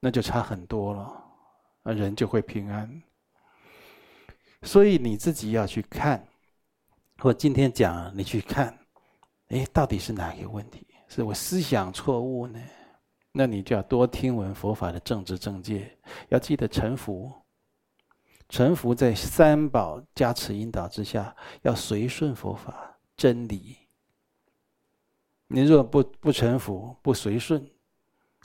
[0.00, 1.24] 那就差很多了，
[1.82, 3.02] 那人就会平安。
[4.62, 6.26] 所以你自己要去看，
[7.20, 8.76] 我今天讲你去看，
[9.48, 10.86] 哎，到底是哪个问题？
[11.06, 12.60] 是我思想错误呢？
[13.38, 15.96] 那你就要多听闻佛法的正知正见，
[16.28, 17.32] 要记得臣服。
[18.48, 23.76] 臣服在三宝加持引导之下，要随顺佛法真理。
[25.46, 27.64] 你若不不臣服、不随顺，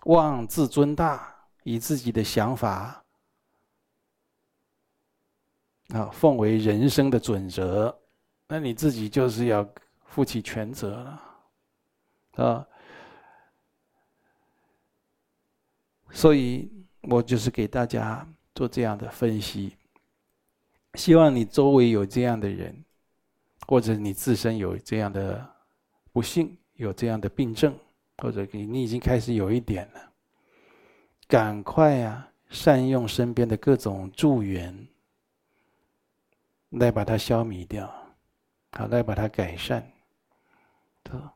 [0.04, 3.04] 妄自尊大，以自己的想法
[5.88, 8.00] 啊奉为人生的准则，
[8.48, 9.68] 那你自己就是要
[10.06, 11.24] 负起全责了
[12.46, 12.68] 啊。
[16.14, 16.72] 所以
[17.02, 19.76] 我就是给大家做这样的分析。
[20.94, 22.86] 希望你周围有这样的人，
[23.68, 25.44] 或者你自身有这样的
[26.12, 27.76] 不幸，有这样的病症，
[28.20, 30.12] 或者你你已经开始有一点了，
[31.28, 34.88] 赶快啊，善用身边的各种助缘，
[36.70, 37.92] 来把它消弭掉，
[38.74, 39.92] 好，来把它改善。
[41.04, 41.32] 这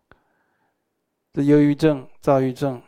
[1.33, 2.79] 这忧郁症、躁郁症、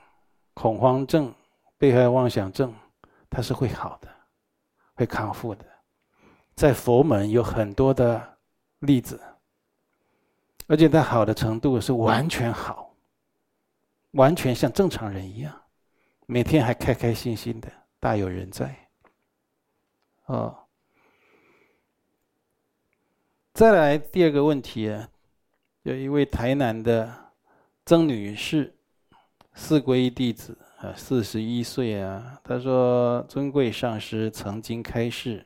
[0.54, 1.34] 恐慌症、
[1.80, 2.76] 被害妄想症，
[3.30, 4.08] 它是会好的，
[4.94, 5.66] 会康复的。
[6.54, 8.38] 在佛门有很多的
[8.80, 9.20] 例子，
[10.68, 12.94] 而且它好的程度是完全好，
[14.12, 15.62] 完全像正常人一样，
[16.26, 18.90] 每天还开开心心的，大有人在。
[20.26, 20.68] 哦，
[23.54, 25.10] 再来第二个问题啊，
[25.84, 27.32] 有一位台南的
[27.86, 28.76] 曾女士，
[29.54, 35.46] 四皈依弟子啊，四十一岁啊，他说：“尊贵上师曾经开示。”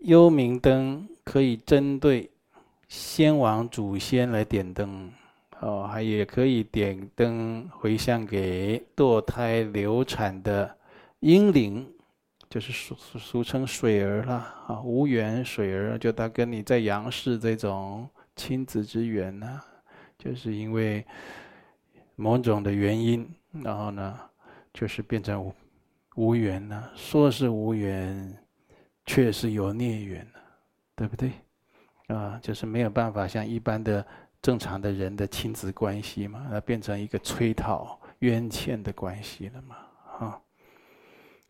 [0.00, 2.28] 幽明灯可以针对
[2.88, 5.12] 先王祖先来点灯，
[5.60, 10.76] 哦，还也可以点灯回向给堕胎流产的
[11.20, 11.86] 婴灵，
[12.50, 19.60] 就是俗俗称水儿啦，啊，无缘水儿，就他跟你在阳世这种亲子之缘呢，
[20.18, 21.04] 就是因为
[22.16, 24.18] 某种的原因，然后呢，
[24.72, 25.54] 就是变成无
[26.16, 28.38] 无缘了，说是无缘。
[29.04, 30.40] 却是有孽缘了，
[30.94, 31.32] 对不对？
[32.06, 34.06] 啊，就是没有办法像一般的
[34.40, 39.76] 正常的人的亲子关系嘛，那变成一个催讨冤欠的关系了嘛，
[40.20, 40.40] 啊。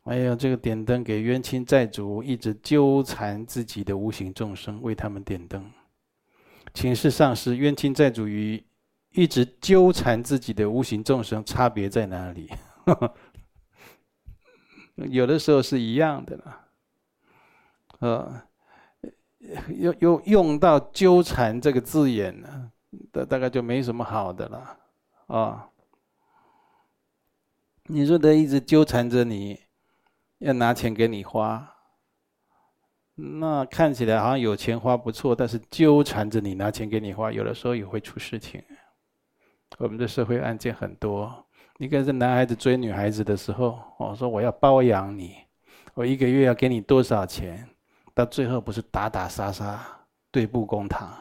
[0.03, 5.71] 还有这个点灯给冤亲债主，一直纠缠自己的无形众生，为他们点灯。
[6.73, 8.65] 请示上师，冤亲债主与
[9.13, 12.51] 一直纠缠自己的无形众生差别在哪里？
[14.97, 16.65] 有的时候是一样的啦。
[18.01, 18.43] 呃，
[19.69, 22.71] 又又用到纠缠这个字眼呢，
[23.11, 24.79] 大大概就没什么好的了
[25.27, 25.69] 啊。
[27.85, 29.61] 你说他一直纠缠着你，
[30.39, 31.77] 要拿钱给你花，
[33.15, 38.63] 那看起来好像有钱花不错，但是纠缠着你拿钱给你花，有的时候也会出事情。
[39.79, 41.45] 我们的社会案件很多，
[41.79, 45.37] 你看这男孩子追女孩子的时候，我说我要包养你，
[45.95, 47.69] 我一个月要给你多少钱？
[48.15, 49.85] 到最后不是打打杀杀、
[50.31, 51.17] 对簿公堂，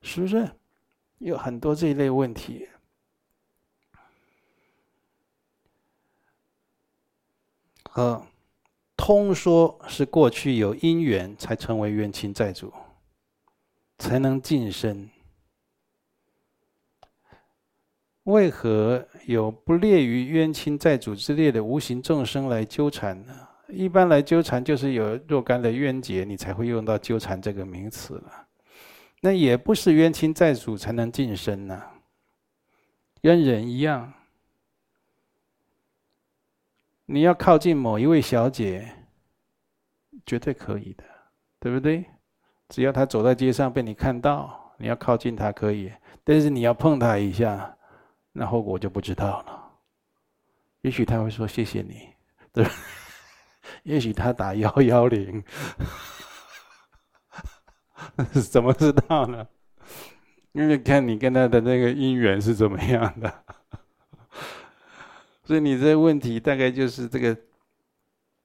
[0.00, 0.48] 是不是？
[1.18, 2.68] 有很多这一类问题。
[7.90, 8.24] 和
[8.96, 12.72] 通说是过去有因缘才成为冤亲债主，
[13.98, 15.10] 才能晋升。
[18.28, 23.34] 为何有不列于冤亲债主之列的无形众生来纠缠呢？
[23.68, 28.46] 一般来纠缠，就是有若干的冤结，你才会用到纠缠这个名词了。
[29.22, 31.82] 那也不是冤亲债主才能近身呢，
[33.22, 34.12] 跟人一样，
[37.06, 38.92] 你要靠近某一位小姐，
[40.26, 41.04] 绝对可以的，
[41.58, 42.04] 对不对？
[42.68, 45.90] 只要她走在街上被你看到，你要靠近她可以，
[46.22, 47.74] 但是你要碰她一下，
[48.38, 49.64] 那后果就不知道了。
[50.82, 52.08] 也许他会说谢谢你，
[52.52, 52.70] 对吧？
[53.82, 55.42] 也许他打幺幺零，
[58.48, 59.46] 怎么知道呢？
[60.52, 63.44] 因为看你跟他的那个姻缘是怎么样的。
[65.44, 67.36] 所以你这个问题大概就是这个，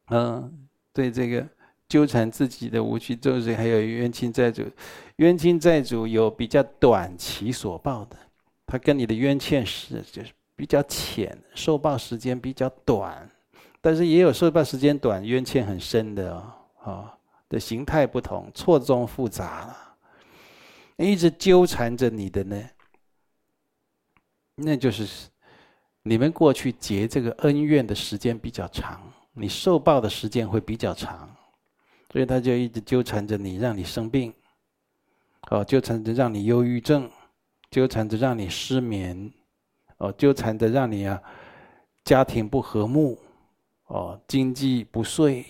[0.08, 1.48] 嗯，对这个
[1.88, 4.64] 纠缠自己的无趣众生，还有冤亲债主，
[5.18, 8.18] 冤亲债主有比较短期所报的，
[8.74, 13.30] 他跟你的冤欠是就是比较浅，受报时间比较短，
[13.80, 17.09] 但是也有受报时间短、冤欠很深的哦，哦
[17.47, 19.95] 的形态不同，错综复杂了，
[20.97, 22.67] 一直纠缠着你的呢，
[24.55, 25.30] 那就是。
[26.05, 29.01] 你们过去结这个恩怨的时间比较长，
[29.32, 31.34] 你受报的时间会比较长，
[32.11, 34.34] 所以他就一直纠缠着你，让你生病，
[35.49, 37.09] 哦，纠缠着让你忧郁症，
[37.74, 39.34] 纠缠着让你失眠，
[39.97, 41.19] 哦，纠缠着让你啊
[42.03, 43.17] 家庭不和睦，
[43.88, 45.43] 哦，经济不遂，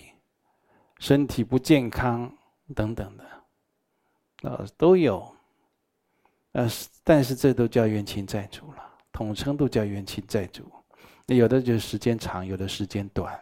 [0.98, 2.32] 身体不健康
[2.74, 5.30] 等等的，啊，都有，
[6.52, 6.66] 呃，
[7.02, 8.82] 但是这都叫冤亲债主了。
[9.12, 10.64] 统称都叫冤亲债主，
[11.26, 13.38] 有的就是时间长，有的时间短。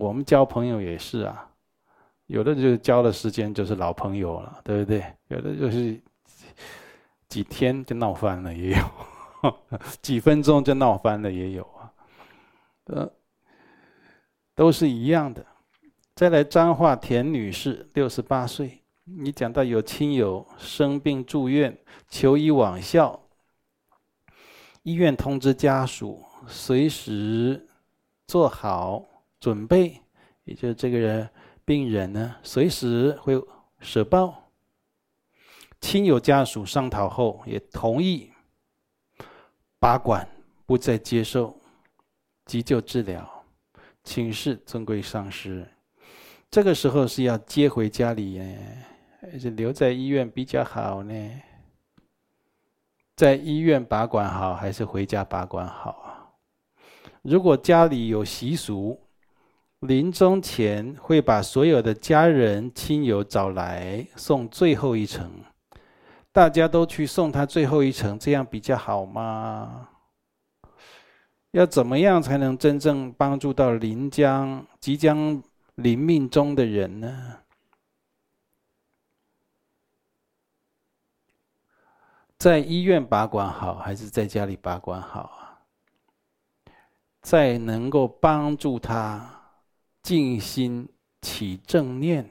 [0.00, 1.46] 我们交朋友也是啊，
[2.24, 5.04] 有的就是交了时间就是老朋友了，对不对？
[5.28, 6.00] 有的就是
[7.28, 8.80] 几天就闹翻了，也有；
[10.00, 11.92] 几分钟就闹翻了，也有啊。
[12.84, 13.12] 呃，
[14.54, 15.44] 都是一样的。
[16.14, 21.76] 再来，彰化田女士，六十八岁，你讲到有亲友生病住院，
[22.08, 23.20] 求医往校。
[24.82, 27.68] 医院通知家属，随时
[28.28, 29.04] 做好
[29.40, 30.00] 准备，
[30.44, 31.28] 也就是这个人
[31.64, 33.34] 病人呢，随时会
[33.80, 34.45] 舍报。
[35.80, 38.30] 亲友家属商讨后，也同意
[39.78, 40.28] 拔管，
[40.66, 41.58] 不再接受
[42.44, 43.44] 急救治疗，
[44.02, 45.66] 请示尊贵上师。
[46.50, 48.58] 这个时候是要接回家里呢，
[49.20, 51.42] 还是留在医院比较好呢？
[53.16, 56.30] 在医院拔管好，还是回家拔管好啊？
[57.22, 59.00] 如果家里有习俗，
[59.80, 65.30] 临终前会把所有的家人亲友找来送最后一程，
[66.36, 69.88] 大家都去送他最后一程，这样比较好吗？
[71.52, 75.42] 要怎么样才能真正帮助到临将即将
[75.76, 77.38] 临命终的人呢？
[82.36, 85.64] 在医院拔管好，还是在家里拔管好啊？
[87.22, 89.40] 在能够帮助他
[90.02, 90.86] 静心
[91.22, 92.28] 起正念，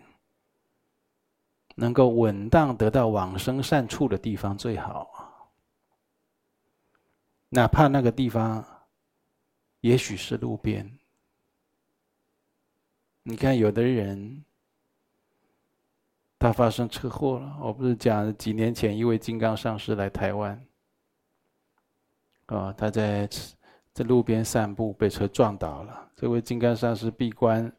[1.75, 5.07] 能够稳当得到往生善处的地方最好。
[7.49, 8.65] 哪怕那个地方，
[9.81, 10.97] 也许是路边。
[13.23, 14.43] 你看，有的人。
[16.37, 20.63] 他发生车祸了，我不是讲几年前一位金刚上师来台湾，
[22.47, 23.27] 啊，他在
[23.93, 26.11] 在路边散步被车撞倒了。
[26.15, 27.71] 这位金刚上师闭关，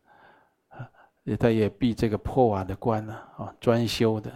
[1.34, 4.30] 他也闭这个破瓦的关了啊，专修的。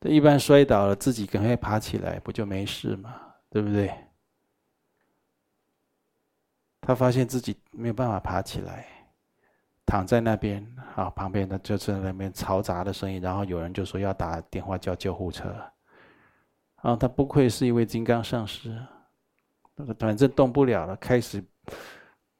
[0.00, 3.20] 他一般摔倒了，自己赶快爬起来，不就没事吗？
[3.50, 3.94] 对不对？
[6.80, 8.86] 他发现自己没有办法爬起来。
[9.84, 10.64] 躺在那边
[10.94, 15.54] 啊，旁边的就是那边嘈杂的声音，然后有人就说要打电话叫救护车。
[16.76, 18.80] 啊，他不愧是一位金刚上师，
[19.74, 21.44] 那个反正动不了了，开始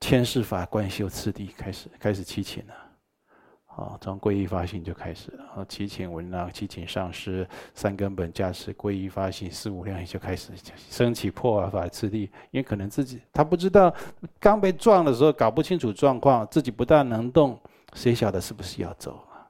[0.03, 2.75] 千世法观修次第，开始开始祈请了。
[3.67, 10.51] 啊，从皈依发心就开始了，啊，祈请文啊，祈请上师三根本加持皈依发心四无量也就开始
[10.91, 13.95] 升起破法次第，因为可能自己他不知道
[14.41, 17.57] 刚被撞的时候搞不清楚状况，自己不大能动，
[17.95, 19.47] 谁晓得是不是要走啊？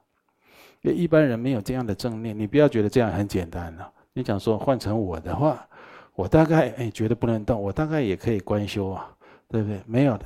[0.83, 3.91] 因为一般人没有这样的正念，你不要觉得这样很简单了，啊。
[4.13, 5.67] 你讲说换成我的话，
[6.13, 9.11] 我大概哎觉得不能动，我大概也可以观修啊，
[9.49, 9.81] 对不对？
[9.85, 10.25] 没有的，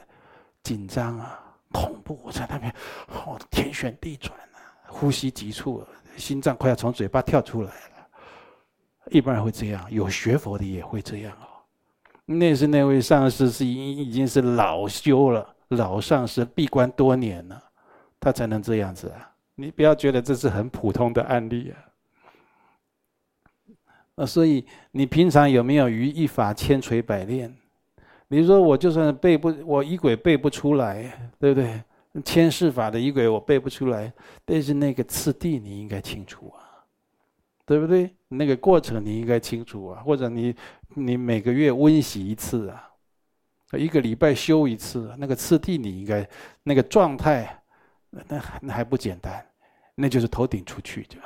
[0.63, 1.43] 紧张啊。
[1.69, 2.17] 恐怖！
[2.23, 2.73] 我在那边，
[3.09, 5.85] 哦，天旋地转啊，呼吸急促，
[6.15, 8.07] 心脏快要从嘴巴跳出来了。
[9.11, 11.45] 一般人会这样，有学佛的也会这样哦。
[12.25, 17.61] 那是那位上师是已已经是老修了，老上师闭关多年了，
[18.17, 19.29] 他才能这样子啊。
[19.55, 21.75] 你不要觉得这是很普通的案例啊。
[24.15, 27.53] 啊，所以你平常有没有于一法千锤百炼？
[28.27, 31.81] 比如说，我就算背不，我仪轨背不出来，对不对？
[32.25, 34.11] 迁释法的仪轨我背不出来，
[34.43, 36.83] 但是那个次第你应该清楚啊，
[37.63, 38.11] 对不对？
[38.27, 40.55] 那个过程你应该清楚啊，或者你
[40.95, 42.89] 你每个月温习一次啊，
[43.73, 46.27] 一个礼拜修一次，那个次第你应该
[46.63, 47.61] 那个状态，
[48.09, 49.45] 那那还不简单，
[49.93, 51.19] 那就是头顶出去就，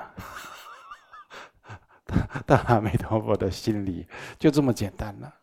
[2.45, 4.05] 大阿弥陀佛的心里
[4.37, 5.33] 就这么简单了，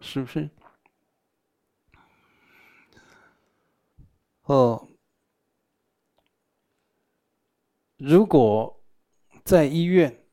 [0.00, 0.50] 是不是？
[4.46, 4.88] 哦，
[7.96, 8.80] 如果
[9.44, 10.24] 在医院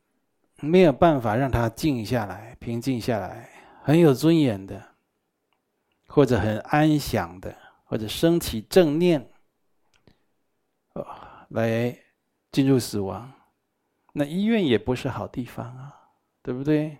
[0.60, 3.50] 没有办法让他静下来、平静下来，
[3.82, 4.94] 很有尊严的，
[6.06, 9.28] 或者很安详的，或者升起正念，
[10.92, 11.04] 哦，
[11.48, 11.98] 来
[12.52, 13.32] 进入死亡，
[14.12, 16.98] 那医院也不是好地方啊，对不对？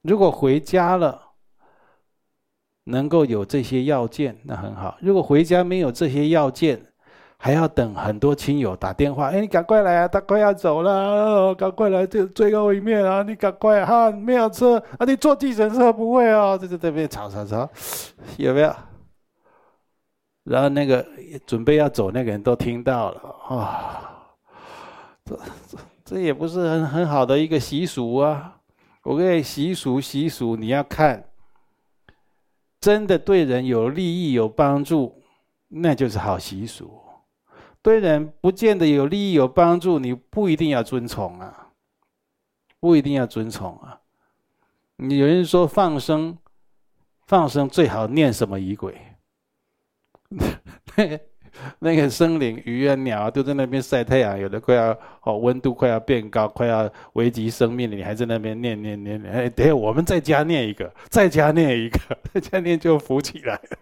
[0.00, 1.25] 如果回家了，
[2.88, 4.96] 能够有这些要件，那很好。
[5.00, 6.80] 如果回家没有这些要件，
[7.36, 17.68] 还要等很多亲友打电话，哎，你赶快来啊，他快要走了，哦赶快来，这最后一面啊，你赶快哈，没有车啊，你坐计程车不会哦，这这这边吵吵吵，
[18.38, 18.74] 有没有？
[20.44, 21.04] 然后那个
[21.44, 24.10] 准备要走那个人都听到了啊，
[25.24, 25.36] 这
[25.68, 28.54] 这这也不是很很好的一个习俗啊。
[29.02, 31.22] 我跟你习俗习俗，你要看，
[32.80, 35.22] 真的对人有利益、有帮助，
[35.68, 36.86] 那就是好习俗；
[37.82, 41.70] 对人不见得有利益、有帮助，你不一定要遵从啊，
[42.78, 44.00] 不一定要遵从啊。
[44.96, 46.38] 有人说放生，
[47.26, 48.96] 放生最好念什么仪轨？
[51.80, 61.98] 那个生灵鱼啊鸟啊都在那边晒太阳，有的快要哦温度快要变高，快要危及生命了，你还在那边念念念念，哎，等下我们再加念一个， 再加念一个，
[62.34, 63.78] 再加念就浮起来了。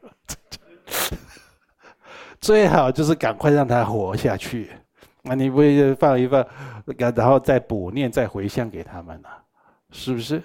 [2.41, 4.70] 最好就是赶快让它活下去，
[5.22, 6.45] 那你不会放一放，
[7.16, 9.29] 然后再补念再回向给他们了，
[9.91, 10.43] 是不是？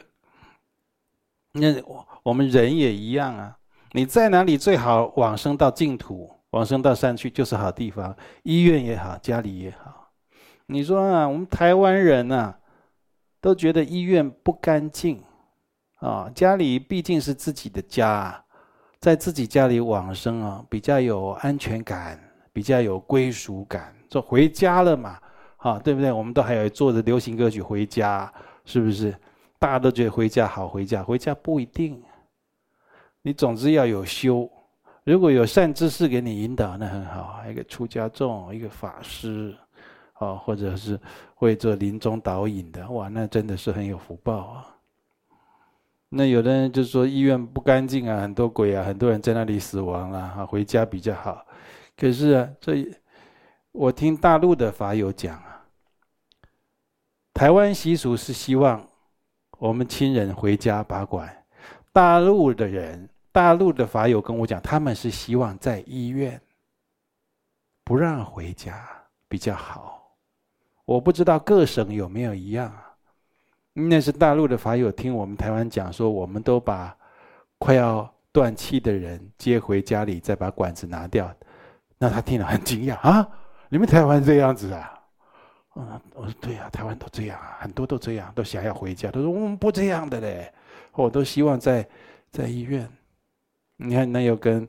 [1.52, 1.76] 那
[2.24, 3.58] 我们人也一样啊，
[3.92, 6.39] 你在哪里最好往生到净土？
[6.52, 10.12] 往生到山去就是好地方，医院也好，家里也好。
[10.66, 12.60] 你说啊，我们台湾人啊，
[13.40, 15.24] 都觉得医院不干净
[16.00, 18.44] 啊，家里毕竟是自己的家，
[19.00, 22.20] 在自己家里往生啊，比较有安全感，
[22.52, 25.20] 比较有归属感，就回家了嘛，
[25.58, 26.12] 啊，对不对？
[26.12, 28.32] 我们都还有做着流行歌曲《回家》，
[28.66, 29.16] 是不是？
[29.60, 32.02] 大家都觉得回家好，回家，回家不一定。
[33.22, 34.50] 你总之要有修。
[35.10, 37.42] 如果有善知识给你引导，那很好。
[37.50, 39.58] 一个出家众，一个法师，
[40.14, 41.00] 啊，或者是
[41.34, 44.68] 会做临终导引的，哇，那真的是很有福报啊。
[46.10, 51.44] 那有的人就说医院不干净啊，很多鬼啊，很多人在那里死亡了，啊，回家比较好。
[51.98, 52.88] 可是啊，这
[53.72, 55.66] 我听大陆的法友讲啊，
[57.34, 58.88] 台湾习俗是希望
[59.58, 61.36] 我们亲人回家把管，
[61.92, 63.10] 大陆的人。
[63.40, 66.42] 大陆的法友跟我讲，他们是希望在医院，
[67.86, 68.86] 不让回家
[69.30, 70.14] 比较好。
[70.84, 72.94] 我不知道各省有没有一样啊。
[73.72, 76.94] 那是大陆的法友听我们台湾讲说，我们都把
[77.58, 81.34] 快要断气的人接回家里，再把管子拿掉。
[81.98, 83.26] 那他听了很惊讶啊！
[83.70, 85.02] 你们台湾这样子啊？
[85.78, 89.10] 嗯，我说对呀，台湾都这样啊，很多都这样，都想要回家。
[89.10, 90.54] 他说我们不这样的嘞，
[90.92, 91.88] 我都希望在
[92.30, 92.86] 在医院。
[93.82, 94.68] 你看，那又跟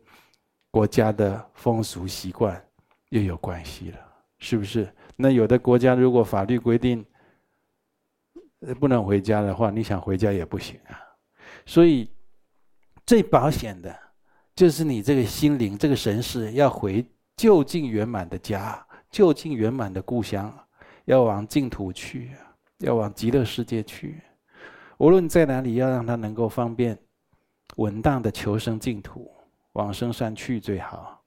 [0.71, 2.65] 国家的风俗习惯
[3.09, 3.99] 又有关系了，
[4.39, 4.89] 是不是？
[5.17, 7.05] 那有的国家如果法律规定
[8.79, 10.97] 不能回家的话，你想回家也不行啊。
[11.67, 12.09] 所以
[13.05, 13.99] 最保险的，
[14.55, 17.05] 就是你这个心灵、这个神识要回
[17.37, 20.57] 就近圆满的家、就近圆满的故乡，
[21.07, 22.31] 要往净土去，
[22.79, 24.23] 要往极乐世界去。
[24.99, 26.97] 无论在哪里，要让他能够方便。
[27.77, 29.31] 稳当的求生净土，
[29.73, 31.23] 往生善去最好。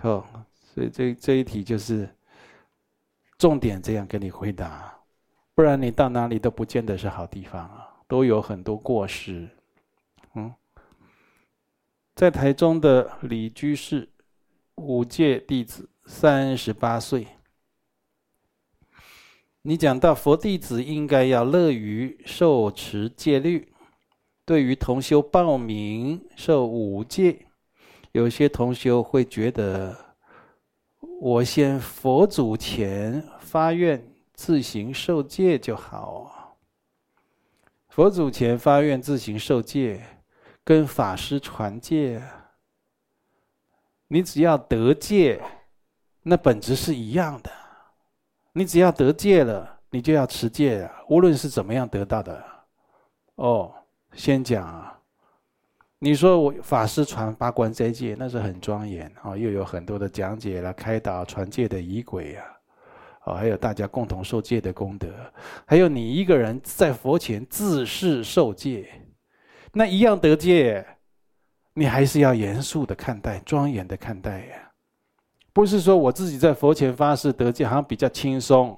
[0.00, 2.08] 好，所以这这一题就是
[3.36, 4.96] 重点，这样跟你回答，
[5.54, 9.48] 不然你到哪里都不见得是好地方啊，都有很多过失。
[10.34, 10.54] 嗯，
[12.14, 14.08] 在台中的李居士，
[14.76, 17.26] 五戒弟子，三十八岁。
[19.62, 23.72] 你讲到佛弟子应该要乐于受持戒律。
[24.48, 27.44] 对于同修报名受五戒，
[28.12, 29.94] 有些同修会觉得，
[31.20, 36.56] 我先佛祖前发愿自行受戒就好。
[37.90, 40.02] 佛祖前发愿自行受戒，
[40.64, 42.22] 跟法师传戒，
[44.06, 45.42] 你只要得戒，
[46.22, 47.50] 那本质是一样的。
[48.52, 52.42] 你只要得戒了，你就要持戒，无论是怎么样得到的，
[53.34, 53.74] 哦。
[54.14, 54.98] 先讲啊，
[56.00, 62.44] 你说我法师传八关斋戒，那是很庄严啊，又有很多的讲解了、开导、传戒的仪轨啊，
[63.24, 65.08] 哦，还有大家共同受戒的功德，
[65.66, 68.88] 还有你一个人在佛前自誓受戒，
[69.72, 70.84] 那一样得戒，
[71.74, 74.72] 你还是要严肃的看待、庄严的看待呀，
[75.52, 78.76] 不是说我自己在佛前发誓得戒，好像比较轻松，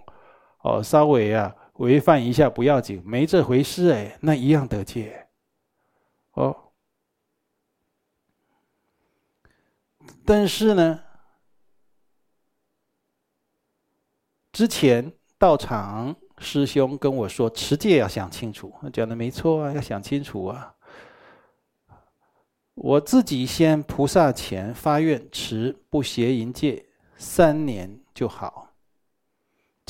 [0.63, 5.29] 哦，稍微啊违反一下不要紧，没这回事哎，那一样得戒，
[6.33, 6.55] 哦。
[10.27, 11.03] 但是呢，
[14.53, 20.75] 之前道场师兄跟我说，持戒要想清楚，讲的没错啊，要想清楚啊。
[22.75, 28.70] 我自己先菩萨前发愿持不邪淫戒三年就好。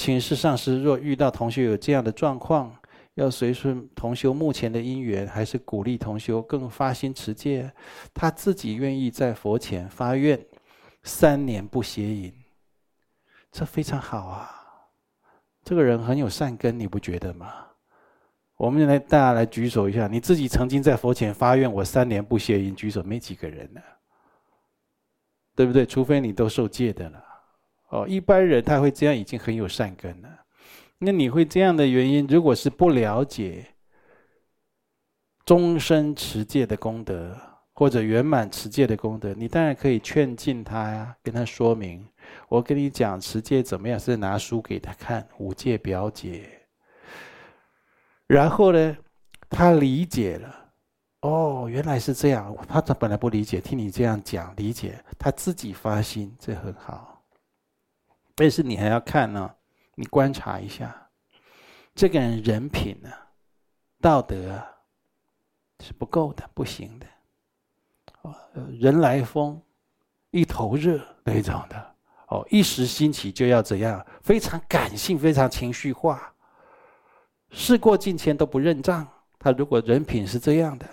[0.01, 2.75] 请示上师，若遇到同学有这样的状况，
[3.17, 7.71] 要随顺同修目前的因缘，还是鼓励同修更发心持戒？
[8.15, 10.43] 他自己愿意在佛前发愿
[11.03, 12.33] 三年不邪淫，
[13.53, 14.51] 这非常好啊！
[15.63, 17.67] 这个人很有善根，你不觉得吗？
[18.57, 20.07] 我们来，大家来举手一下。
[20.07, 23.83] 你自己曾经在佛前发愿，我三年不邪淫，举手没几个人呢，
[25.55, 25.85] 对不对？
[25.85, 27.23] 除非你都受戒的了。
[27.91, 30.29] 哦，一般人他会这样，已经很有善根了。
[30.99, 33.67] 那你会这样的原因，如果是不了解
[35.45, 37.37] 终身持戒的功德，
[37.73, 42.07] 或者圆满持戒的功德，你当然可以劝进他呀，跟他说明。
[42.49, 43.99] 我跟你讲，持戒怎么样？
[43.99, 46.49] 是拿书给他看，《五戒表解》。
[48.27, 48.97] 然后呢，
[49.49, 50.71] 他理解了，
[51.23, 52.55] 哦，原来是这样。
[52.69, 57.20] 他他本来不理解，听你这样讲，理解，他自己发心，这很好。
[58.41, 59.55] 但是你还要看呢，
[59.95, 61.11] 你观察一下，
[61.95, 63.11] 这个人人品呢，
[64.01, 64.59] 道德，
[65.81, 67.07] 是不够的，不行的。
[68.23, 68.35] 哦，
[68.79, 69.61] 人来疯，
[70.31, 71.95] 一头热那种的，
[72.29, 76.35] 哦，一时兴起就要怎样，非常感性，非常情绪化。
[77.51, 79.07] 事过境迁都不认账，
[79.39, 80.89] 他如果人品是这样的，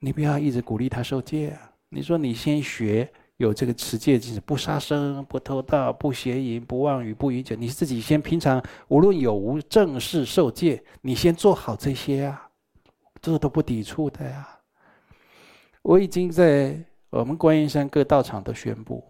[0.00, 1.72] 你不要一直鼓励他受戒啊！
[1.88, 12.48] 你说你先学有这个持戒精神，不杀生、不偷盗、不邪淫、不妄语、不饮酒，你自己先平常无论有无正式受戒，你先做好这些啊，
[13.20, 14.48] 这都不抵触的呀。
[15.82, 16.78] 我已经在
[17.10, 19.04] 我们观音山各道场都宣布，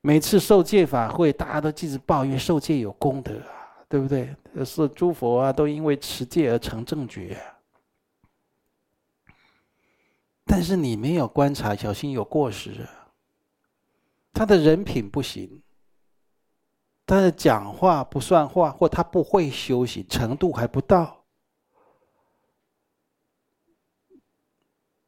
[0.00, 3.62] 每次受戒法会，大家都一直抱怨受戒有功德啊。
[3.86, 4.34] 对不对？
[4.64, 7.38] 是诸佛啊，都因为持戒而成正觉。
[10.44, 13.03] 但是你没有观察，小心有过失啊。
[14.34, 15.62] 他的人品不行，
[17.06, 21.24] 他的讲话不算话，或他不会修行，程度还不到。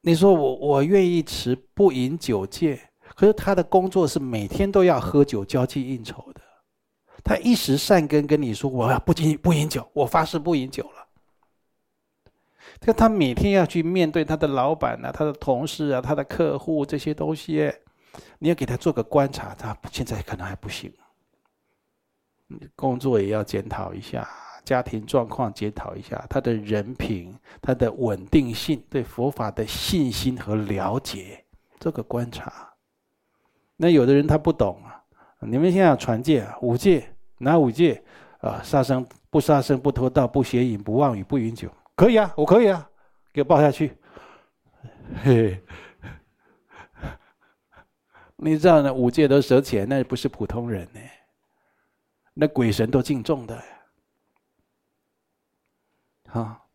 [0.00, 2.80] 你说我我愿意持不饮酒戒，
[3.16, 6.40] 可是他的工作是每天都要喝酒，交际应酬的。
[7.24, 11.08] 他一时善根跟你说：“我要不饮不饮酒，我发誓不饮酒了。”
[12.78, 17.72] 这他每天要去面对他的老板啊、他的同事啊、他的客户这些东西，
[18.38, 20.92] 你要给他做个观察，他现在可能还不行。
[22.74, 24.28] 工作也要检讨一下，
[24.64, 31.44] 家庭状况检讨一下，他的人品、他的稳定性、对佛法的信心和了解，
[31.80, 32.72] 做个观察。
[33.76, 35.04] 那有的人他不懂啊，
[35.40, 37.12] 你们现在传戒啊，五戒。
[37.38, 38.02] 哪五戒
[38.38, 38.62] 啊？
[38.62, 42.88] 杀生不杀生，不偷盗，不邪淫，不妄语，不饮酒，可以啊，我可以啊，
[43.30, 43.94] 给我报下去。
[45.22, 45.64] 嘿嘿，
[48.36, 51.00] 你知道那五戒都舍起来，那不是普通人呢，
[52.34, 53.62] 那鬼神都敬重的。
[56.28, 56.68] 好，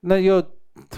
[0.00, 0.44] 那又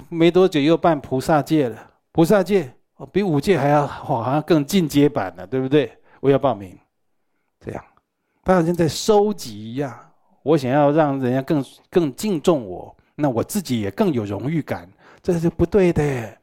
[0.08, 2.72] 没多久又办菩萨戒了，菩萨戒。
[2.96, 5.94] 哦，比五戒还要好像更进阶版的，对不对？
[6.18, 6.78] 我要报名，
[7.60, 7.84] 这样，
[8.42, 9.94] 他好像在收集一样。
[10.42, 14.90] 我想要让人家更更敬重我，那我自己也更有荣誉感，
[15.26, 16.38] 这是不对的。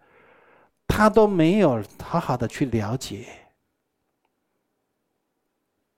[0.86, 3.26] 他都没有好好的去了解。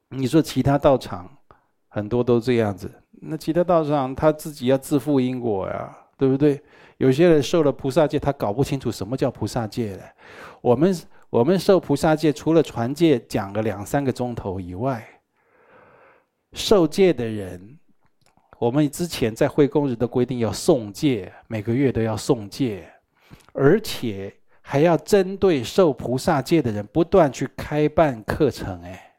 [0.10, 1.36] 你说其他道场
[1.88, 6.64] 很多都这样子，那其他道场他自己要自负因果呀，对不对？
[6.98, 10.04] 有些人受了菩萨戒，他搞不清楚什么叫菩萨戒的。
[10.62, 10.96] 我们
[11.32, 15.04] 我们受菩萨戒，除了传戒讲个两三个钟头以外，
[16.54, 17.75] 受戒的人，
[18.58, 22.90] 我们之前在会供日都规定要诵戒，每个月都要诵戒，
[23.54, 29.16] 而且还要针对受菩萨戒的人不断去开办课程，哎，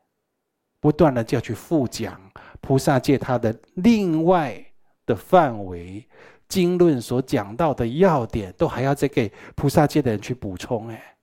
[0.80, 2.20] 不断的就要去复讲
[2.60, 4.64] 菩萨戒它的另外
[5.04, 6.06] 的范围。
[6.48, 11.16] 经论所讲到的要点，都还要再给菩萨戒的人去补充哎。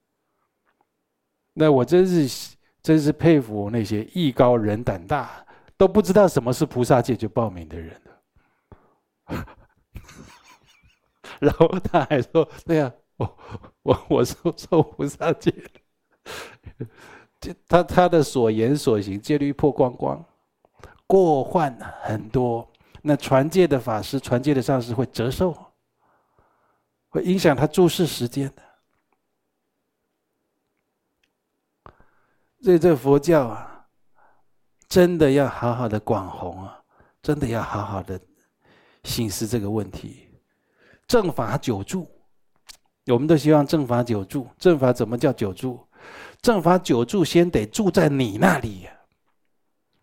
[1.54, 5.46] 那我真是真是佩服那些艺高人胆大，
[5.84, 9.46] 都不知道什么是菩萨戒就报名的人了。
[11.42, 13.38] 然后他还说：“对呀，我
[13.82, 15.54] 我我受受菩萨戒，
[17.68, 20.24] 他他的所言所行戒律破光光，
[21.06, 22.66] 过患很多。
[23.02, 25.54] 那传戒的法师、传戒的上师会折寿，
[27.10, 28.64] 会影响他住世时间的。
[32.62, 33.73] 所以这佛教啊，
[34.94, 36.80] 真的要好好的管弘啊，
[37.24, 38.20] 真的要好好的
[39.06, 40.28] 醒思这个问题。
[41.08, 42.06] 正法久住，
[43.08, 44.48] 我们都希望正法久住。
[44.60, 45.80] 正法怎么叫久住？
[46.44, 48.92] 正法久住，先得住在你那里呀。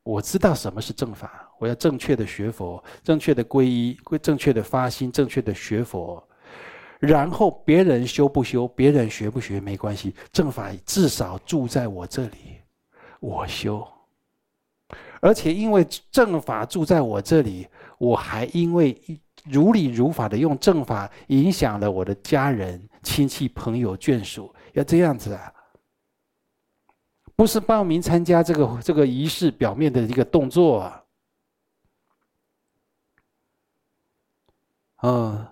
[0.03, 6.21] 我知道什么是正法，我要正确的学佛，正确的皈依，正确的发心，正确的学佛。
[6.99, 12.59] 然后别人修不修，别人学不学没关系，正法至少住在我这里，
[13.21, 13.87] 我修。
[15.21, 17.69] 而且因为正法住在我这里，
[17.99, 19.01] 我还因为
[19.45, 25.53] 如理如法的用正法影响了我的家人、亲戚、朋友、眷属，要这样子啊，
[27.37, 31.05] 不是报名参加这个这个仪式表面的一个动作啊，
[35.03, 35.47] 嗯。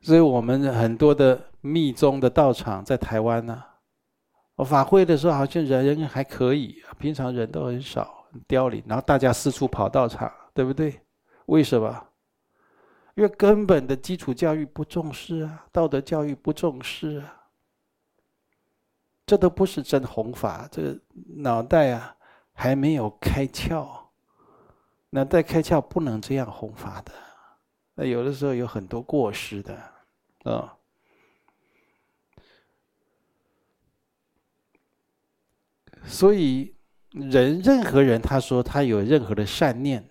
[0.00, 3.64] 所以我们很多的密宗的道场在台湾呢，
[4.56, 11.00] 我法会的时候好像人人还可以，平常人都很少，很凋零，然后大家四处跑道场，对不对？
[11.46, 12.06] 为什么？
[13.16, 17.46] 因为根本的基础教育不重视啊，道德教育不重视啊，
[19.26, 21.00] 这都不是真弘法，这个
[21.36, 22.16] 脑袋啊
[22.52, 23.88] 还没有开窍，
[25.10, 27.12] 脑袋开窍不能这样弘法的，
[27.94, 29.76] 那有的时候有很多过失的。
[30.44, 30.76] 啊、
[36.04, 36.74] 所以
[37.10, 40.04] 人任何人，他说他有任何的善念，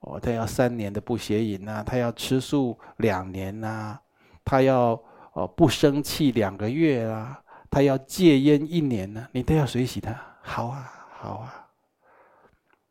[0.00, 3.98] 哦，他要三年的不邪淫呐，他要吃素两年呐，
[4.44, 5.02] 他要
[5.32, 11.68] 哦不生气两个月啊，他要戒烟一年呢，你都要随喜他，好啊，好啊。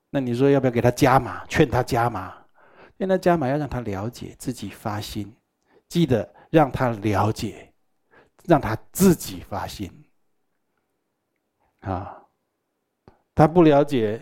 [0.10, 1.46] 那你说要不要给他加码？
[1.48, 2.34] 劝他加码，
[2.98, 5.34] 劝他加码要让他了解自己发心，
[5.88, 6.34] 记得。
[6.52, 7.74] 让他了解，
[8.44, 9.90] 让他自己发心。
[11.80, 12.21] 啊，
[13.34, 14.22] 他不了解，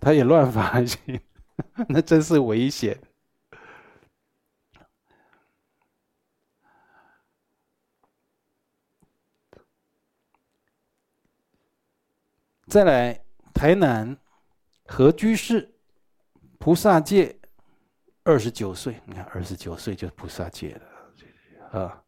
[0.00, 1.20] 他也乱发心，
[1.88, 2.98] 那真是危险。
[12.66, 14.16] 再来，台南
[14.86, 15.72] 何居士
[16.58, 17.38] 菩萨戒
[18.24, 21.80] 二十九岁，你看二十九岁就菩萨戒了。
[21.80, 22.02] 啊，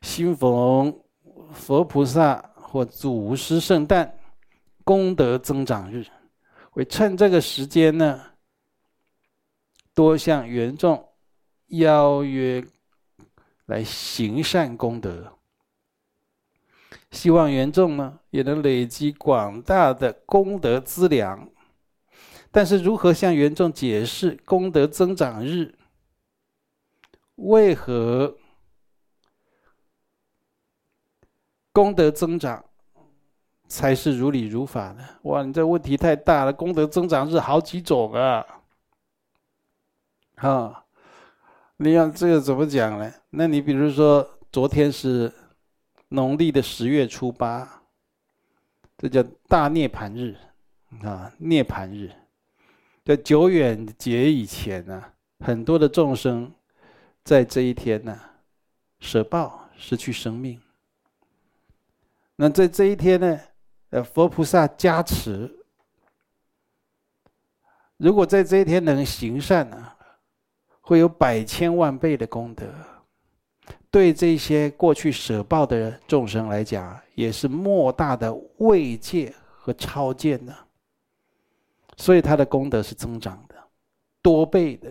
[0.00, 0.98] 新逢
[1.52, 4.12] 佛菩萨或祖师圣诞，
[4.90, 6.04] 功德增长日，
[6.72, 8.32] 会趁这个时间呢，
[9.94, 11.12] 多向缘众
[11.68, 12.66] 邀约
[13.66, 15.38] 来行善功德，
[17.12, 21.48] 希望缘众呢也能累积广大的功德资粮。
[22.50, 25.72] 但是如何向缘众解释功德增长日？
[27.36, 28.36] 为何？
[31.70, 32.64] 功德增长
[33.70, 34.98] 才是如理如法的。
[35.22, 36.52] 哇，你这问题太大了。
[36.52, 38.44] 功德增长是好几种啊，
[40.34, 40.84] 啊，
[41.76, 43.14] 你要这个怎么讲呢？
[43.30, 45.32] 那你比如说，昨天是
[46.08, 47.82] 农历的十月初八，
[48.98, 50.36] 这叫大涅槃日
[51.04, 52.10] 啊，涅槃日。
[53.04, 55.04] 在久远节以前呢，
[55.38, 56.52] 很多的众生
[57.22, 58.20] 在这一天呢，
[58.98, 60.60] 舍报失去生命。
[62.34, 63.40] 那在这一天呢，
[63.90, 65.52] 呃，佛菩萨加持，
[67.96, 69.92] 如果在这一天能行善呢，
[70.80, 72.66] 会有百千万倍的功德，
[73.90, 80.54] 对这些过去舍报的众生来讲，也是莫大的慰藉和超荐的，
[81.96, 83.56] 所以他的功德是增长的，
[84.22, 84.88] 多倍的，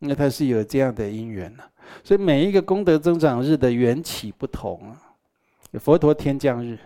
[0.00, 1.62] 那他是有这样的因缘呢。
[2.02, 5.00] 所以每一个功德增长日的缘起不同啊。
[5.78, 6.78] 佛陀天降日，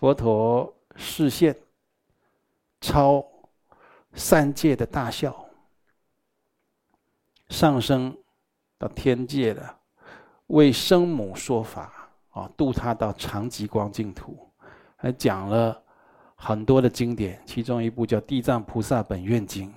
[0.00, 1.54] 佛陀示现
[2.80, 3.22] 超
[4.14, 5.44] 三界的大孝，
[7.50, 8.16] 上升
[8.78, 9.78] 到天界了，
[10.46, 14.50] 为生母说法啊，度他到常寂光净土，
[14.96, 15.82] 还讲了
[16.34, 19.70] 很多的经典，其中一部叫《地藏菩萨本愿经》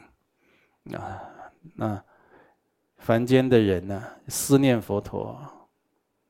[0.98, 1.22] 啊，
[1.76, 2.02] 那
[2.96, 5.38] 凡间的人呢，思念佛陀。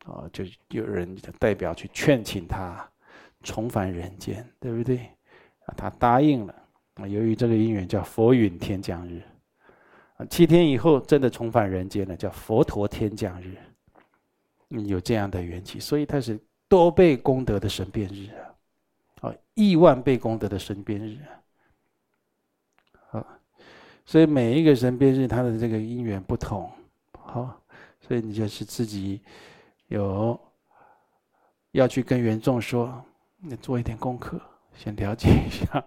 [0.06, 2.92] 啊，就有人代表去劝请他
[3.44, 4.98] 重返人间，对不对？
[5.66, 6.56] 啊，他答应了。
[6.96, 9.22] 啊，由于这个因缘叫佛允天降日，
[10.16, 13.56] 啊，七天以后真的重返人间了，叫佛陀天降日。
[14.76, 18.28] 嗯有这样的缘起，所以它是多倍功德的神变日
[19.22, 21.20] 啊，啊，亿万倍功德的神变日
[23.12, 23.24] 啊，
[24.04, 26.72] 所以每一个神变日，它的这个因缘不同，
[27.20, 27.62] 好，
[28.02, 29.22] 所以你就是自己
[29.90, 30.40] 有
[31.72, 33.04] 要去跟原众说，
[33.46, 34.40] 你做一点功课，
[34.74, 35.86] 先了解一下。